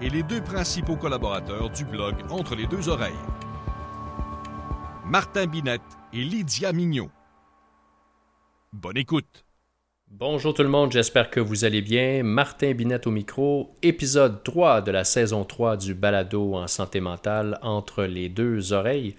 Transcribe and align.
et 0.00 0.10
les 0.10 0.22
deux 0.22 0.42
principaux 0.42 0.96
collaborateurs 0.96 1.70
du 1.70 1.84
blog 1.84 2.14
Entre 2.30 2.54
les 2.54 2.66
deux 2.66 2.88
oreilles. 2.88 3.14
Martin 5.04 5.46
Binette 5.46 5.80
et 6.12 6.22
Lydia 6.22 6.72
Mignot. 6.72 7.10
Bonne 8.72 8.98
écoute. 8.98 9.44
Bonjour 10.08 10.54
tout 10.54 10.62
le 10.62 10.68
monde, 10.68 10.92
j'espère 10.92 11.30
que 11.30 11.40
vous 11.40 11.64
allez 11.64 11.82
bien. 11.82 12.22
Martin 12.22 12.72
Binette 12.72 13.06
au 13.06 13.10
micro, 13.10 13.74
épisode 13.82 14.42
3 14.44 14.82
de 14.82 14.90
la 14.90 15.04
saison 15.04 15.44
3 15.44 15.76
du 15.76 15.94
balado 15.94 16.54
en 16.54 16.66
santé 16.68 17.00
mentale 17.00 17.58
Entre 17.62 18.04
les 18.04 18.28
deux 18.28 18.72
oreilles. 18.72 19.16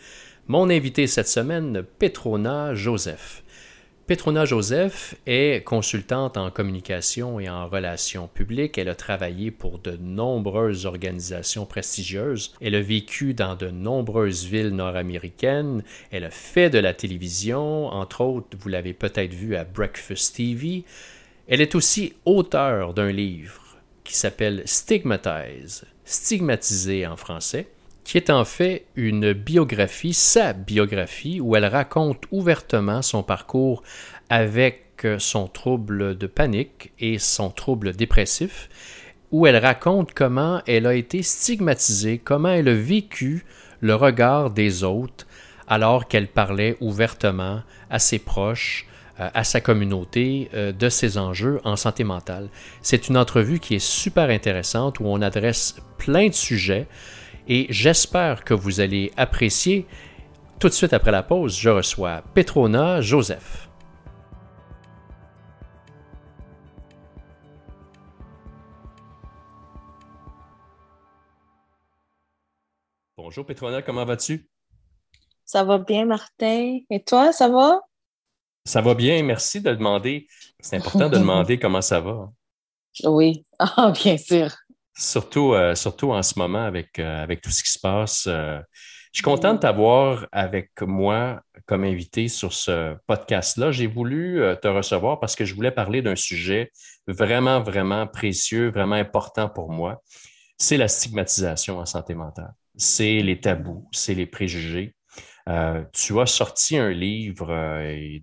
Mon 0.47 0.69
invité 0.69 1.07
cette 1.07 1.27
semaine, 1.27 1.83
Petrona 1.99 2.73
Joseph. 2.73 3.43
Petrona 4.07 4.45
Joseph 4.45 5.15
est 5.25 5.65
consultante 5.65 6.37
en 6.37 6.49
communication 6.49 7.41
et 7.41 7.49
en 7.49 7.67
relations 7.67 8.29
publiques. 8.29 8.77
Elle 8.77 8.87
a 8.87 8.95
travaillé 8.95 9.51
pour 9.51 9.79
de 9.79 9.97
nombreuses 9.97 10.85
organisations 10.85 11.65
prestigieuses. 11.65 12.53
Elle 12.61 12.75
a 12.75 12.81
vécu 12.81 13.33
dans 13.33 13.57
de 13.57 13.69
nombreuses 13.69 14.45
villes 14.45 14.69
nord-américaines. 14.69 15.83
Elle 16.09 16.23
a 16.23 16.29
fait 16.29 16.69
de 16.69 16.79
la 16.79 16.93
télévision, 16.93 17.87
entre 17.87 18.21
autres, 18.21 18.57
vous 18.57 18.69
l'avez 18.69 18.93
peut-être 18.93 19.33
vu 19.33 19.57
à 19.57 19.65
Breakfast 19.65 20.37
TV. 20.37 20.85
Elle 21.49 21.59
est 21.59 21.75
aussi 21.75 22.13
auteure 22.23 22.93
d'un 22.93 23.11
livre 23.11 23.75
qui 24.05 24.15
s'appelle 24.15 24.63
Stigmatize, 24.63 25.83
stigmatisé 26.05 27.05
en 27.05 27.17
français 27.17 27.67
qui 28.07 28.15
est 28.15 28.29
en 28.29 28.45
fait 28.45 28.85
une 28.95 29.33
biographie, 29.33 30.13
sa 30.13 30.53
biographie, 30.53 31.41
où 31.41 31.57
elle 31.57 31.65
raconte 31.65 32.23
ouvertement 32.31 33.01
son 33.01 33.21
parcours 33.21 33.83
avec 34.29 35.05
son 35.19 35.47
trouble 35.47 36.17
de 36.17 36.25
panique 36.25 36.93
et 37.01 37.19
son 37.19 37.49
trouble 37.49 37.91
dépressif, 37.91 38.69
où 39.31 39.45
elle 39.45 39.57
raconte 39.57 40.13
comment 40.13 40.61
elle 40.67 40.87
a 40.87 40.95
été 40.95 41.21
stigmatisée, 41.21 42.17
comment 42.17 42.47
elle 42.47 42.69
a 42.69 42.73
vécu 42.73 43.43
le 43.81 43.93
regard 43.93 44.51
des 44.51 44.85
autres 44.85 45.27
alors 45.67 46.07
qu'elle 46.07 46.29
parlait 46.29 46.77
ouvertement 46.79 47.61
à 47.89 47.99
ses 47.99 48.19
proches, 48.19 48.87
euh, 49.19 49.27
à 49.33 49.43
sa 49.43 49.59
communauté 49.59 50.49
euh, 50.53 50.71
de 50.71 50.87
ses 50.87 51.17
enjeux 51.17 51.59
en 51.65 51.75
santé 51.75 52.05
mentale. 52.05 52.47
C'est 52.81 53.09
une 53.09 53.17
entrevue 53.17 53.59
qui 53.59 53.75
est 53.75 53.85
super 53.85 54.29
intéressante 54.29 55.01
où 55.01 55.07
on 55.07 55.21
adresse 55.21 55.75
plein 55.97 56.29
de 56.29 56.33
sujets 56.33 56.87
et 57.47 57.67
j'espère 57.69 58.43
que 58.43 58.53
vous 58.53 58.79
allez 58.79 59.11
apprécier. 59.17 59.85
Tout 60.59 60.69
de 60.69 60.73
suite 60.73 60.93
après 60.93 61.11
la 61.11 61.23
pause, 61.23 61.57
je 61.57 61.69
reçois 61.69 62.23
Petrona 62.33 63.01
Joseph. 63.01 63.69
Bonjour 73.15 73.45
Petrona, 73.45 73.81
comment 73.81 74.05
vas-tu? 74.05 74.49
Ça 75.45 75.63
va 75.63 75.77
bien, 75.77 76.05
Martin. 76.05 76.79
Et 76.89 77.03
toi, 77.03 77.31
ça 77.31 77.47
va? 77.49 77.81
Ça 78.65 78.81
va 78.81 78.93
bien, 78.93 79.23
merci 79.23 79.61
de 79.61 79.73
demander. 79.73 80.27
C'est 80.59 80.77
important 80.77 81.09
de 81.09 81.17
demander 81.19 81.59
comment 81.59 81.81
ça 81.81 81.99
va. 81.99 82.31
Oui, 83.03 83.45
ah, 83.59 83.93
bien 84.03 84.17
sûr. 84.17 84.49
Surtout, 84.97 85.53
euh, 85.53 85.75
surtout 85.75 86.11
en 86.11 86.23
ce 86.23 86.39
moment 86.39 86.63
avec, 86.63 86.97
euh, 86.97 87.21
avec 87.23 87.41
tout 87.41 87.51
ce 87.51 87.61
qui 87.63 87.69
se 87.69 87.79
passe. 87.79 88.25
Euh, 88.27 88.59
je 89.13 89.19
suis 89.19 89.23
content 89.23 89.53
de 89.53 89.59
t'avoir 89.59 90.27
avec 90.31 90.71
moi 90.81 91.41
comme 91.67 91.83
invité 91.83 92.27
sur 92.27 92.51
ce 92.51 92.95
podcast-là. 93.05 93.71
J'ai 93.71 93.85
voulu 93.85 94.41
te 94.61 94.67
recevoir 94.67 95.19
parce 95.19 95.35
que 95.35 95.45
je 95.45 95.55
voulais 95.55 95.71
parler 95.71 96.01
d'un 96.01 96.15
sujet 96.15 96.71
vraiment, 97.07 97.61
vraiment 97.61 98.05
précieux, 98.05 98.69
vraiment 98.69 98.95
important 98.95 99.49
pour 99.49 99.71
moi. 99.71 100.03
C'est 100.57 100.77
la 100.77 100.87
stigmatisation 100.87 101.79
en 101.79 101.85
santé 101.85 102.13
mentale. 102.13 102.53
C'est 102.75 103.21
les 103.21 103.39
tabous, 103.39 103.87
c'est 103.91 104.13
les 104.13 104.27
préjugés. 104.27 104.93
tu 105.93 106.19
as 106.19 106.25
sorti 106.27 106.77
un 106.77 106.91
livre 106.91 107.47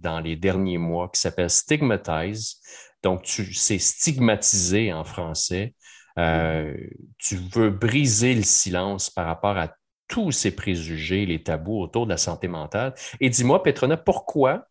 dans 0.00 0.20
les 0.20 0.36
derniers 0.36 0.78
mois 0.78 1.08
qui 1.08 1.20
s'appelle 1.20 1.50
Stigmatize. 1.50 2.60
Donc, 3.02 3.26
c'est 3.26 3.78
stigmatisé 3.78 4.92
en 4.92 5.02
français. 5.02 5.74
Euh, 6.18 6.74
tu 7.18 7.36
veux 7.36 7.70
briser 7.70 8.34
le 8.34 8.42
silence 8.42 9.10
par 9.10 9.26
rapport 9.26 9.56
à 9.56 9.74
tous 10.08 10.32
ces 10.32 10.54
préjugés, 10.54 11.26
les 11.26 11.42
tabous 11.42 11.80
autour 11.80 12.06
de 12.06 12.10
la 12.10 12.16
santé 12.16 12.48
mentale. 12.48 12.94
Et 13.20 13.30
dis-moi, 13.30 13.62
Petrona, 13.62 13.96
pourquoi 13.96 14.66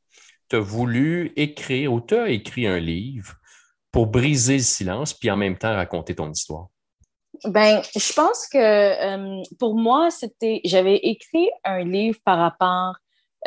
tu 0.49 0.55
as 0.55 0.59
voulu 0.59 1.33
écrire 1.35 1.91
ou 1.93 2.01
tu 2.01 2.15
as 2.15 2.29
écrit 2.29 2.67
un 2.67 2.79
livre 2.79 3.33
pour 3.91 4.07
briser 4.07 4.57
le 4.57 4.63
silence 4.63 5.13
puis 5.13 5.29
en 5.31 5.37
même 5.37 5.57
temps 5.57 5.73
raconter 5.73 6.15
ton 6.15 6.29
histoire? 6.31 6.67
Ben, 7.45 7.81
je 7.95 8.13
pense 8.13 8.47
que 8.47 8.57
euh, 8.57 9.43
pour 9.59 9.75
moi, 9.75 10.11
c'était, 10.11 10.61
j'avais 10.63 10.97
écrit 10.97 11.49
un 11.63 11.83
livre 11.83 12.19
par 12.23 12.37
rapport 12.37 12.95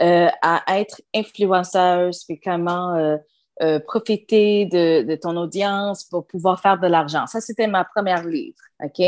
euh, 0.01 0.29
à 0.43 0.63
être 0.79 1.01
influenceuse, 1.15 2.25
puis 2.25 2.39
comment 2.39 2.95
euh, 2.95 3.17
profiter 3.87 4.67
de, 4.67 5.15
ton 5.17 5.37
audience 5.37 6.05
pour 6.05 6.27
pouvoir 6.27 6.61
faire 6.61 6.79
de 6.79 6.87
l'argent. 6.87 7.27
Ça, 7.27 7.41
c'était 7.41 7.67
ma 7.67 7.85
première 7.85 8.25
livre, 8.25 8.59
OK? 8.83 9.03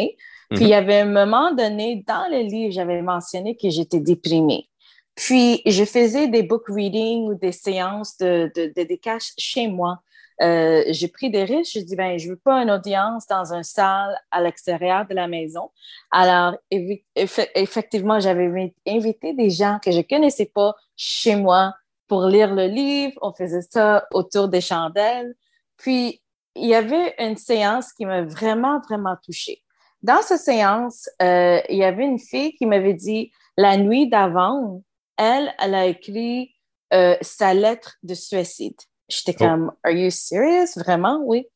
Puis, 0.51 0.65
il 0.65 0.69
y 0.69 0.73
mhm. 0.73 0.73
avait 0.73 1.01
un 1.01 1.05
moment 1.05 1.53
donné, 1.53 2.05
dans 2.07 2.27
le 2.31 2.41
livre, 2.41 2.73
j'avais 2.73 3.03
mentionné 3.03 3.57
que 3.57 3.69
j'étais 3.69 4.01
déprimée. 4.01 4.69
Puis, 5.15 5.61
je 5.67 5.85
faisais 5.85 6.29
des 6.29 6.43
book 6.43 6.65
reading 6.69 7.25
ou 7.29 7.35
des 7.35 7.53
séances 7.53 8.17
de, 8.19 8.51
de, 8.55 8.73
de 8.75 8.99
chez 9.37 9.69
moi. 9.69 10.01
Euh, 10.41 10.85
j'ai 10.89 11.09
pris 11.09 11.31
des 11.31 11.45
risques. 11.45 11.73
Je 11.75 11.81
dis, 11.81 11.97
ben, 11.97 12.19
je 12.19 12.31
veux 12.31 12.37
pas 12.37 12.63
une 12.63 12.71
audience 12.71 13.27
dans 13.27 13.53
une 13.53 13.65
salle 13.65 14.17
à 14.31 14.41
l'extérieur 14.41 15.07
de 15.07 15.15
la 15.15 15.27
maison. 15.27 15.71
Alors, 16.11 16.55
effectivement, 16.71 18.21
j'avais 18.21 18.73
invité 18.87 19.35
des 19.35 19.51
gens 19.51 19.79
que 19.85 19.91
je 19.91 20.01
connaissais 20.01 20.47
pas 20.47 20.75
chez 20.97 21.37
moi 21.37 21.75
pour 22.09 22.27
lire 22.27 22.55
le 22.55 22.67
livre. 22.67 23.19
On 23.23 23.33
faisait 23.33 23.63
ça 23.63 24.07
autour 24.13 24.49
des 24.49 24.61
chandelles. 24.61 25.35
Puis, 25.77 26.23
il 26.55 26.67
y 26.67 26.75
avait 26.75 27.15
une 27.19 27.37
séance 27.37 27.93
qui 27.93 28.05
m'a 28.05 28.23
vraiment, 28.23 28.81
vraiment 28.81 29.17
touchée. 29.25 29.63
Dans 30.03 30.23
cette 30.23 30.41
séance, 30.41 31.09
euh, 31.23 31.61
il 31.69 31.77
y 31.77 31.85
avait 31.85 32.05
une 32.05 32.19
fille 32.19 32.55
qui 32.55 32.67
m'avait 32.67 32.95
dit, 32.95 33.33
la 33.57 33.77
nuit 33.77 34.09
d'avant, 34.09 34.83
elle, 35.17 35.53
elle 35.59 35.75
a 35.75 35.87
écrit 35.87 36.55
euh, 36.93 37.17
sa 37.21 37.55
lettre 37.55 37.97
de 38.03 38.15
suicide. 38.15 38.77
J'étais 39.09 39.37
oh. 39.41 39.45
comme, 39.45 39.73
Are 39.85 39.93
you 39.93 40.11
serious? 40.11 40.75
Vraiment? 40.77 41.21
Oui. 41.25 41.47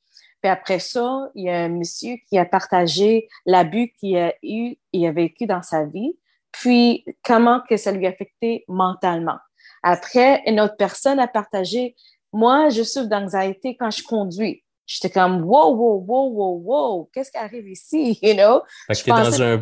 Puis 0.40 0.50
après 0.50 0.80
ça, 0.80 1.30
il 1.36 1.44
y 1.44 1.50
a 1.50 1.64
un 1.64 1.68
monsieur 1.68 2.16
qui 2.28 2.36
a 2.36 2.44
partagé 2.44 3.28
l'abus 3.46 3.92
qu'il 3.98 4.16
a 4.16 4.34
eu, 4.42 4.74
il 4.92 5.06
a 5.06 5.12
vécu 5.12 5.46
dans 5.46 5.62
sa 5.62 5.84
vie, 5.84 6.18
puis 6.50 7.04
comment 7.24 7.60
que 7.68 7.76
ça 7.76 7.92
lui 7.92 8.06
a 8.06 8.10
affecté 8.10 8.64
mentalement. 8.66 9.38
Après, 9.82 10.42
une 10.46 10.60
autre 10.60 10.76
personne 10.76 11.18
a 11.18 11.26
partagé, 11.26 11.94
moi, 12.32 12.68
je 12.70 12.82
souffre 12.82 13.08
d'anxiété 13.08 13.76
quand 13.76 13.90
je 13.90 14.02
conduis. 14.02 14.64
J'étais 14.86 15.10
comme, 15.10 15.42
wow, 15.42 15.74
wow, 15.74 16.04
wow, 16.06 16.30
wow, 16.30 16.62
wow, 16.64 17.10
qu'est-ce 17.12 17.30
qui 17.30 17.38
arrive 17.38 17.68
ici, 17.68 18.18
you 18.22 18.34
know? 18.34 18.62
tu 18.88 19.10
es, 19.10 19.12
dans 19.12 19.42
un 19.42 19.60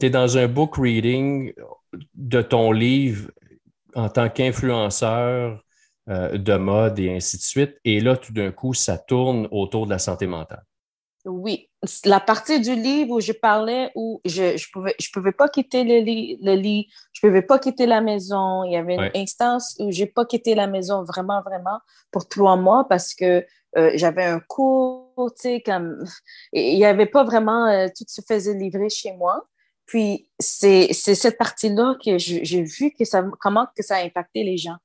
es 0.00 0.10
dans 0.10 0.38
un 0.38 0.48
book 0.48 0.76
reading 0.76 1.52
de 2.14 2.42
ton 2.42 2.72
livre 2.72 3.30
en 3.94 4.08
tant 4.08 4.28
qu'influenceur 4.28 5.62
euh, 6.08 6.36
de 6.36 6.56
mode 6.56 6.98
et 6.98 7.14
ainsi 7.14 7.36
de 7.36 7.42
suite. 7.42 7.76
Et 7.84 8.00
là, 8.00 8.16
tout 8.16 8.32
d'un 8.32 8.50
coup, 8.50 8.74
ça 8.74 8.98
tourne 8.98 9.48
autour 9.50 9.86
de 9.86 9.90
la 9.90 9.98
santé 9.98 10.26
mentale. 10.26 10.64
Oui, 11.24 11.70
la 12.04 12.18
partie 12.18 12.60
du 12.60 12.74
livre 12.74 13.14
où 13.14 13.20
je 13.20 13.30
parlais 13.30 13.92
où 13.94 14.20
je 14.24 14.56
je 14.56 14.68
pouvais 14.72 14.94
je 14.98 15.08
pouvais 15.12 15.30
pas 15.30 15.48
quitter 15.48 15.84
le 15.84 16.00
lit 16.00 16.36
le 16.42 16.54
lit, 16.54 16.88
je 17.12 17.20
pouvais 17.20 17.42
pas 17.42 17.60
quitter 17.60 17.86
la 17.86 18.00
maison. 18.00 18.64
Il 18.64 18.72
y 18.72 18.76
avait 18.76 18.96
une 18.96 19.10
instance 19.14 19.76
où 19.78 19.92
j'ai 19.92 20.06
pas 20.06 20.24
quitté 20.24 20.56
la 20.56 20.66
maison 20.66 21.04
vraiment 21.04 21.40
vraiment 21.42 21.78
pour 22.10 22.28
trois 22.28 22.56
mois 22.56 22.88
parce 22.88 23.14
que 23.14 23.46
euh, 23.78 23.92
j'avais 23.94 24.24
un 24.24 24.40
cours, 24.40 25.32
tu 25.36 25.42
sais 25.42 25.62
comme 25.64 26.04
il 26.52 26.76
y 26.76 26.84
avait 26.84 27.06
pas 27.06 27.22
vraiment 27.22 27.66
euh, 27.66 27.86
tout 27.96 28.04
se 28.08 28.20
faisait 28.26 28.54
livrer 28.54 28.88
chez 28.88 29.12
moi. 29.12 29.44
Puis 29.86 30.28
c'est 30.40 30.88
c'est 30.92 31.14
cette 31.14 31.38
partie-là 31.38 31.96
que 32.04 32.18
j'ai 32.18 32.62
vu 32.62 32.92
que 32.98 33.04
ça 33.04 33.24
comment 33.40 33.68
que 33.76 33.84
ça 33.84 33.96
a 33.96 34.04
impacté 34.04 34.42
les 34.42 34.56
gens. 34.56 34.76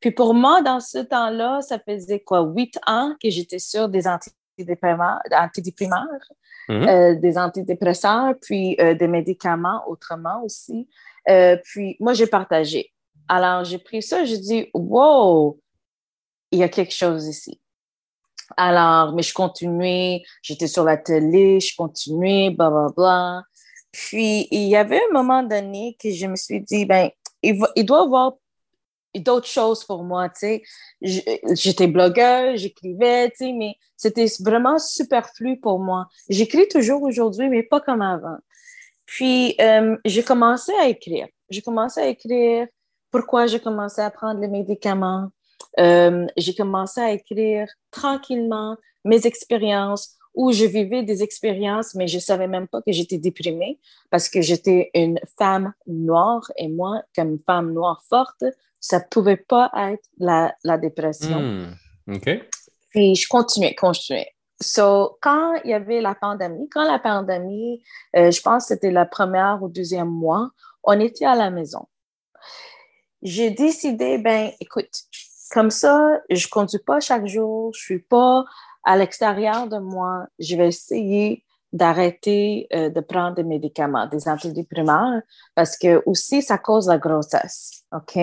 Puis 0.00 0.10
pour 0.10 0.34
moi, 0.34 0.62
dans 0.62 0.80
ce 0.80 0.98
temps-là, 0.98 1.60
ça 1.62 1.78
faisait 1.78 2.20
quoi, 2.20 2.40
huit 2.40 2.78
ans 2.88 3.14
que 3.22 3.30
j'étais 3.30 3.60
sur 3.60 3.88
des 3.88 4.08
anti 4.08 4.30
antidéprimeurs, 4.58 6.32
mm-hmm. 6.68 7.20
des 7.20 7.38
antidépresseurs, 7.38 8.34
puis 8.40 8.76
des 8.76 9.08
médicaments 9.08 9.82
autrement 9.88 10.42
aussi. 10.44 10.88
puis 11.64 11.96
moi, 12.00 12.12
j'ai 12.14 12.26
partagé. 12.26 12.92
Alors, 13.28 13.64
j'ai 13.64 13.78
pris 13.78 14.02
ça, 14.02 14.24
j'ai 14.24 14.38
dit, 14.38 14.70
wow, 14.74 15.58
il 16.50 16.58
y 16.58 16.62
a 16.62 16.68
quelque 16.68 16.92
chose 16.92 17.26
ici. 17.26 17.60
Alors, 18.56 19.14
mais 19.14 19.22
je 19.22 19.32
continuais, 19.32 20.22
j'étais 20.42 20.66
sur 20.66 20.84
la 20.84 20.96
télé, 20.96 21.60
je 21.60 21.74
continuais, 21.74 22.50
bla, 22.50 22.70
bla, 22.70 22.88
bla. 22.94 23.42
Puis, 23.90 24.48
il 24.50 24.68
y 24.68 24.76
avait 24.76 25.00
un 25.10 25.12
moment 25.12 25.42
donné 25.42 25.96
que 25.98 26.10
je 26.10 26.26
me 26.26 26.36
suis 26.36 26.60
dit, 26.60 26.84
ben, 26.84 27.10
il, 27.42 27.58
il 27.76 27.86
doit 27.86 28.00
y 28.00 28.04
avoir 28.04 28.34
d'autres 29.20 29.48
choses 29.48 29.84
pour 29.84 30.04
moi, 30.04 30.28
tu 30.28 30.38
sais. 30.38 30.62
J'étais 31.00 31.86
blogueur, 31.86 32.56
j'écrivais, 32.56 33.30
tu 33.30 33.36
sais, 33.36 33.52
mais 33.52 33.74
c'était 33.96 34.26
vraiment 34.40 34.78
superflu 34.78 35.60
pour 35.60 35.78
moi. 35.78 36.06
J'écris 36.28 36.68
toujours 36.68 37.02
aujourd'hui, 37.02 37.48
mais 37.48 37.62
pas 37.62 37.80
comme 37.80 38.02
avant. 38.02 38.38
Puis, 39.06 39.54
euh, 39.60 39.96
j'ai 40.04 40.22
commencé 40.22 40.72
à 40.80 40.88
écrire. 40.88 41.26
J'ai 41.50 41.62
commencé 41.62 42.00
à 42.00 42.06
écrire 42.06 42.66
pourquoi 43.10 43.46
j'ai 43.46 43.60
commencé 43.60 44.00
à 44.00 44.10
prendre 44.10 44.40
les 44.40 44.48
médicaments? 44.48 45.28
Euh, 45.78 46.26
j'ai 46.36 46.54
commencé 46.54 47.00
à 47.00 47.12
écrire 47.12 47.68
tranquillement 47.90 48.76
mes 49.04 49.26
expériences 49.26 50.16
où 50.34 50.52
je 50.52 50.64
vivais 50.64 51.02
des 51.02 51.22
expériences, 51.22 51.94
mais 51.94 52.08
je 52.08 52.18
savais 52.18 52.48
même 52.48 52.66
pas 52.66 52.80
que 52.82 52.92
j'étais 52.92 53.18
déprimée 53.18 53.78
parce 54.10 54.28
que 54.28 54.40
j'étais 54.40 54.90
une 54.94 55.20
femme 55.38 55.72
noire 55.86 56.50
et 56.56 56.68
moi, 56.68 57.02
comme 57.14 57.38
femme 57.46 57.72
noire 57.72 58.02
forte, 58.08 58.44
ça 58.80 59.00
pouvait 59.00 59.36
pas 59.36 59.70
être 59.76 60.08
la, 60.18 60.54
la 60.64 60.78
dépression. 60.78 61.40
Hmm. 61.40 61.74
OK. 62.14 62.30
Puis 62.90 63.14
je 63.14 63.28
continuais, 63.28 63.74
continuais. 63.74 64.32
So, 64.60 65.18
quand 65.20 65.54
il 65.64 65.70
y 65.70 65.74
avait 65.74 66.00
la 66.00 66.14
pandémie, 66.14 66.68
quand 66.68 66.84
la 66.84 66.98
pandémie, 66.98 67.82
euh, 68.16 68.30
je 68.30 68.40
pense 68.40 68.64
que 68.64 68.74
c'était 68.74 68.90
le 68.90 69.08
premier 69.08 69.56
ou 69.60 69.68
deuxième 69.68 70.08
mois, 70.08 70.50
on 70.84 70.98
était 71.00 71.24
à 71.24 71.34
la 71.34 71.50
maison. 71.50 71.86
J'ai 73.22 73.50
décidé, 73.50 74.18
ben, 74.18 74.50
écoute, 74.60 74.90
comme 75.50 75.70
ça, 75.70 76.20
je 76.30 76.48
conduis 76.48 76.78
pas 76.78 77.00
chaque 77.00 77.26
jour, 77.26 77.72
je 77.74 77.80
suis 77.80 77.98
pas 77.98 78.44
à 78.84 78.96
l'extérieur 78.96 79.68
de 79.68 79.78
moi. 79.78 80.26
Je 80.38 80.56
vais 80.56 80.68
essayer 80.68 81.44
d'arrêter 81.72 82.66
euh, 82.74 82.90
de 82.90 83.00
prendre 83.00 83.34
des 83.34 83.44
médicaments, 83.44 84.06
des 84.06 84.28
antidépresseurs, 84.28 85.22
parce 85.54 85.76
que 85.78 86.02
aussi 86.04 86.42
ça 86.42 86.58
cause 86.58 86.88
la 86.88 86.98
grossesse, 86.98 87.84
ok? 87.92 88.18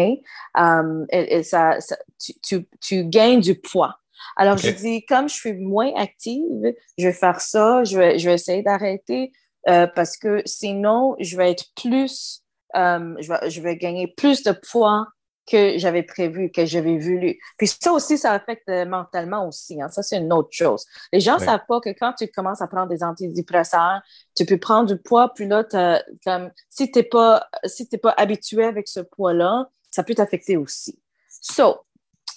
Um, 0.56 1.06
et, 1.10 1.42
ça, 1.44 1.78
tu, 2.20 2.34
tu, 2.42 2.68
tu, 2.80 3.06
gagnes 3.06 3.42
du 3.42 3.56
poids. 3.56 3.96
Alors 4.36 4.58
je 4.58 4.70
dis, 4.70 5.06
comme 5.06 5.30
je 5.30 5.34
suis 5.34 5.54
moins 5.54 5.92
active, 5.96 6.74
je 6.98 7.08
vais 7.08 7.14
faire 7.14 7.42
ça, 7.42 7.84
je 7.84 7.98
vais, 7.98 8.20
je 8.20 8.30
vais 8.30 8.36
essayer 8.36 8.62
d'arrêter 8.62 9.32
euh, 9.68 9.88
parce 9.88 10.16
que 10.16 10.42
sinon 10.46 11.16
je 11.20 11.36
vais 11.36 11.52
être 11.52 11.66
plus, 11.76 12.44
um, 12.76 13.18
je, 13.20 13.34
vais, 13.34 13.50
je 13.50 13.62
vais 13.62 13.78
gagner 13.78 14.08
plus 14.08 14.44
de 14.44 14.52
poids 14.52 15.08
que 15.50 15.78
j'avais 15.78 16.04
prévu, 16.04 16.52
que 16.52 16.66
j'avais 16.66 16.98
voulu. 16.98 17.40
Puis 17.58 17.68
ça 17.68 17.92
aussi, 17.92 18.18
ça 18.18 18.34
affecte 18.34 18.70
euh, 18.70 18.86
mentalement 18.86 19.48
aussi. 19.48 19.82
Hein. 19.82 19.90
Ça, 19.90 20.04
c'est 20.04 20.18
une 20.18 20.32
autre 20.32 20.50
chose. 20.52 20.86
Les 21.12 21.20
gens 21.20 21.38
ne 21.38 21.44
savent 21.44 21.66
pas 21.68 21.80
que 21.80 21.90
quand 21.90 22.14
tu 22.14 22.28
commences 22.28 22.62
à 22.62 22.68
prendre 22.68 22.88
des 22.88 23.04
antidépresseurs, 23.04 24.02
tu 24.36 24.46
peux 24.46 24.58
prendre 24.58 24.94
du 24.94 25.02
poids, 25.02 25.34
puis 25.34 25.48
là, 25.48 25.64
comme, 26.24 26.52
si 26.70 26.92
tu 26.92 27.00
n'es 27.00 27.04
pas, 27.04 27.48
si 27.66 27.88
pas 27.98 28.14
habitué 28.18 28.64
avec 28.64 28.88
ce 28.88 29.00
poids-là, 29.00 29.70
ça 29.90 30.04
peut 30.04 30.16
t'affecter 30.16 30.58
aussi. 30.58 31.00
So, 31.42 31.80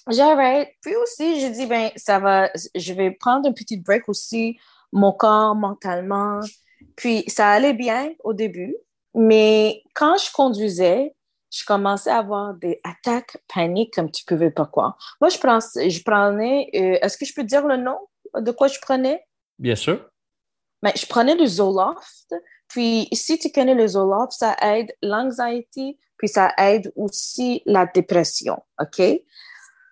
j'arrête. 0.09 0.71
Puis 0.81 0.97
aussi, 0.97 1.41
je 1.41 1.47
dis, 1.49 1.67
ben, 1.67 1.91
ça 1.97 2.19
va, 2.19 2.51
je 2.75 2.93
vais 2.93 3.11
prendre 3.11 3.49
un 3.49 3.53
petit 3.53 3.77
break 3.77 4.09
aussi, 4.09 4.59
mon 4.93 5.13
corps, 5.13 5.55
mentalement. 5.55 6.41
Puis 6.97 7.25
ça 7.29 7.51
allait 7.51 7.75
bien 7.75 8.13
au 8.25 8.33
début, 8.33 8.75
mais 9.15 9.83
quand 9.95 10.17
je 10.17 10.33
conduisais, 10.33 11.15
je 11.53 11.65
commençais 11.67 12.11
à 12.11 12.19
avoir 12.19 12.55
des 12.55 12.81
attaques 12.83 13.37
paniques 13.55 13.93
comme 13.95 14.11
tu 14.11 14.25
pouvais 14.25 14.51
pas 14.51 14.67
quoi. 14.67 14.97
Moi, 15.21 15.29
je, 15.29 15.39
prenais, 15.39 16.71
euh, 16.75 16.99
est-ce 17.03 17.19
que 17.19 17.27
je 17.27 17.35
peux 17.35 17.45
dire 17.45 17.67
le 17.67 17.77
nom 17.77 17.99
de 18.35 18.51
quoi 18.51 18.69
je 18.69 18.81
prenais? 18.81 19.23
Bien 19.59 19.77
sûr. 19.77 20.09
Mais 20.83 20.95
je 20.97 21.07
prenais 21.07 21.35
le 21.35 21.47
Zoloft. 21.47 22.35
Puis, 22.69 23.07
si 23.13 23.39
tu 23.39 23.53
connais 23.53 23.75
le 23.75 23.87
Zoloft, 23.87 24.33
ça 24.33 24.57
aide 24.63 24.91
l'anxiety, 25.03 25.99
puis 26.17 26.29
ça 26.29 26.55
aide 26.57 26.91
aussi 26.97 27.63
la 27.67 27.85
dépression. 27.85 28.63
OK? 28.81 29.03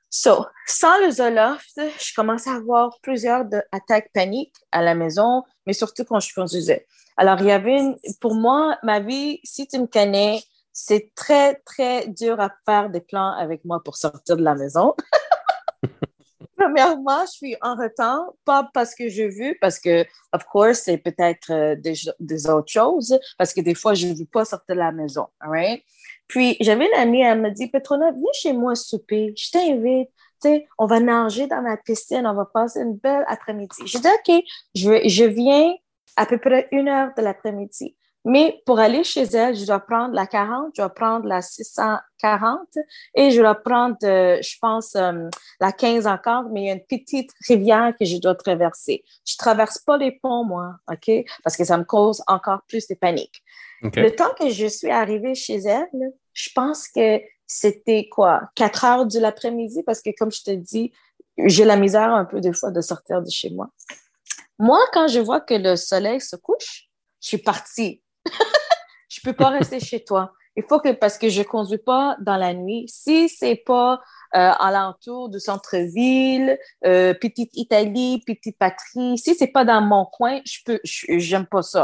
So, 0.09 0.47
sans 0.67 0.99
le 1.05 1.11
Zoloft, 1.11 1.79
je 1.99 2.15
commençais 2.17 2.51
à 2.51 2.55
avoir 2.55 2.99
plusieurs 3.03 3.45
attaques 3.71 4.11
paniques 4.15 4.56
à 4.73 4.83
la 4.83 4.95
maison, 4.95 5.45
mais 5.67 5.75
surtout 5.75 6.05
quand 6.05 6.21
je 6.21 6.35
conduisais. 6.35 6.87
Alors, 7.19 7.39
il 7.41 7.47
y 7.47 7.53
avait 7.53 7.79
une, 7.79 7.97
pour 8.19 8.35
moi, 8.35 8.79
ma 8.83 8.99
vie, 8.99 9.41
si 9.45 9.69
tu 9.69 9.79
me 9.79 9.87
connais, 9.87 10.43
c'est 10.72 11.12
très, 11.14 11.56
très 11.67 12.08
dur 12.08 12.40
à 12.40 12.50
faire 12.64 12.90
des 12.90 13.00
plans 13.00 13.32
avec 13.32 13.64
moi 13.64 13.82
pour 13.84 13.96
sortir 13.96 14.37
de 14.37 14.43
la 14.43 14.55
maison. 14.55 14.94
Premièrement, 16.56 17.25
je 17.25 17.31
suis 17.31 17.56
en 17.62 17.75
retard, 17.75 18.32
pas 18.44 18.69
parce 18.75 18.94
que 18.94 19.08
je 19.08 19.22
veux, 19.22 19.56
parce 19.61 19.78
que, 19.78 20.05
of 20.32 20.44
course, 20.44 20.81
c'est 20.81 20.99
peut-être 20.99 21.50
euh, 21.50 21.75
des, 22.20 22.50
autres 22.50 22.70
choses, 22.70 23.19
parce 23.38 23.55
que 23.55 23.62
des 23.62 23.75
fois, 23.75 23.94
je 23.94 24.08
ne 24.08 24.14
veux 24.14 24.26
pas 24.26 24.44
sortir 24.44 24.75
de 24.75 24.81
la 24.81 24.93
maison. 24.93 25.26
right? 25.40 25.82
Puis, 26.28 26.56
j'avais 26.61 26.87
une 26.87 27.00
amie, 27.00 27.22
elle 27.22 27.40
me 27.40 27.50
dit 27.50 27.69
Petrona, 27.69 28.12
viens 28.12 28.32
chez 28.34 28.52
moi 28.52 28.75
souper, 28.75 29.32
je 29.37 29.50
t'invite. 29.50 30.11
on 30.78 30.87
va 30.87 31.00
nager 31.00 31.46
dans 31.46 31.62
ma 31.62 31.78
piscine, 31.78 32.26
on 32.26 32.34
va 32.34 32.44
passer 32.44 32.81
une 32.81 32.96
belle 32.96 33.25
après-midi. 33.26 33.82
J'ai 33.87 33.99
dit, 33.99 34.08
OK, 34.08 34.44
je, 34.75 35.08
je 35.08 35.25
viens 35.25 35.72
à 36.17 36.26
peu 36.26 36.37
près 36.38 36.69
une 36.72 36.88
heure 36.88 37.11
de 37.17 37.22
l'après-midi. 37.22 37.96
Mais 38.25 38.61
pour 38.67 38.78
aller 38.78 39.02
chez 39.02 39.22
elle, 39.22 39.56
je 39.56 39.64
dois 39.64 39.81
prendre 39.81 40.14
la 40.14 40.26
40, 40.26 40.72
je 40.76 40.82
dois 40.82 40.90
prendre 40.90 41.26
la 41.26 41.40
640 41.40 42.58
et 43.14 43.31
je 43.31 43.40
dois 43.40 43.55
prendre, 43.55 43.96
euh, 44.05 44.38
je 44.43 44.56
pense, 44.61 44.94
euh, 44.94 45.28
la 45.58 45.72
15 45.72 46.06
encore, 46.06 46.44
mais 46.50 46.62
il 46.62 46.67
y 46.67 46.70
a 46.70 46.75
une 46.75 46.84
petite 46.84 47.31
rivière 47.49 47.94
que 47.99 48.05
je 48.05 48.19
dois 48.19 48.34
traverser. 48.34 49.05
Je 49.26 49.37
traverse 49.37 49.78
pas 49.78 49.96
les 49.96 50.12
ponts, 50.12 50.44
moi, 50.44 50.75
OK? 50.90 51.11
Parce 51.43 51.56
que 51.56 51.64
ça 51.64 51.78
me 51.78 51.84
cause 51.84 52.22
encore 52.26 52.61
plus 52.69 52.87
de 52.88 52.94
panique. 52.94 53.43
Le 53.82 54.11
temps 54.11 54.34
que 54.38 54.50
je 54.50 54.67
suis 54.67 54.90
arrivée 54.90 55.34
chez 55.34 55.56
elle, 55.56 56.12
je 56.34 56.50
pense 56.55 56.88
que 56.88 57.20
c'était 57.46 58.06
quoi? 58.11 58.43
4 58.55 58.84
heures 58.84 59.06
de 59.06 59.19
l'après-midi 59.19 59.82
parce 59.84 60.02
que, 60.02 60.11
comme 60.19 60.31
je 60.31 60.43
te 60.43 60.50
dis, 60.50 60.93
j'ai 61.38 61.64
la 61.64 61.76
misère 61.76 62.12
un 62.12 62.26
peu 62.26 62.40
des 62.40 62.52
fois 62.52 62.70
de 62.70 62.82
sortir 62.82 63.22
de 63.22 63.31
chez 63.31 63.49
moi. 63.49 63.70
Moi, 64.58 64.78
quand 64.93 65.08
je 65.08 65.20
vois 65.20 65.40
que 65.40 65.55
le 65.55 65.76
soleil 65.76 66.20
se 66.20 66.37
couche, 66.37 66.90
je 67.20 67.28
suis 67.28 67.38
partie 67.38 68.02
je 69.08 69.20
peux 69.22 69.32
pas 69.32 69.49
rester 69.49 69.81
chez 69.81 70.05
toi. 70.05 70.32
Il 70.56 70.64
faut 70.69 70.81
que, 70.81 70.93
parce 70.93 71.17
que 71.17 71.29
je 71.29 71.43
conduis 71.43 71.79
pas 71.79 72.17
dans 72.20 72.36
la 72.36 72.55
nuit, 72.55 72.84
si 72.89 73.29
c'est 73.29 73.62
pas 73.65 74.00
euh, 74.34 74.50
alentour 74.58 75.29
du 75.29 75.39
centre-ville, 75.39 76.58
euh, 76.84 77.15
petite 77.15 77.50
Italie, 77.55 78.22
petite 78.27 78.58
patrie, 78.58 79.17
si 79.17 79.34
c'est 79.34 79.48
pas 79.48 79.65
dans 79.65 79.81
mon 79.81 80.05
coin, 80.05 80.41
je 80.44 80.58
peux, 80.65 80.81
j'aime 80.84 81.46
pas 81.46 81.62
ça. 81.62 81.82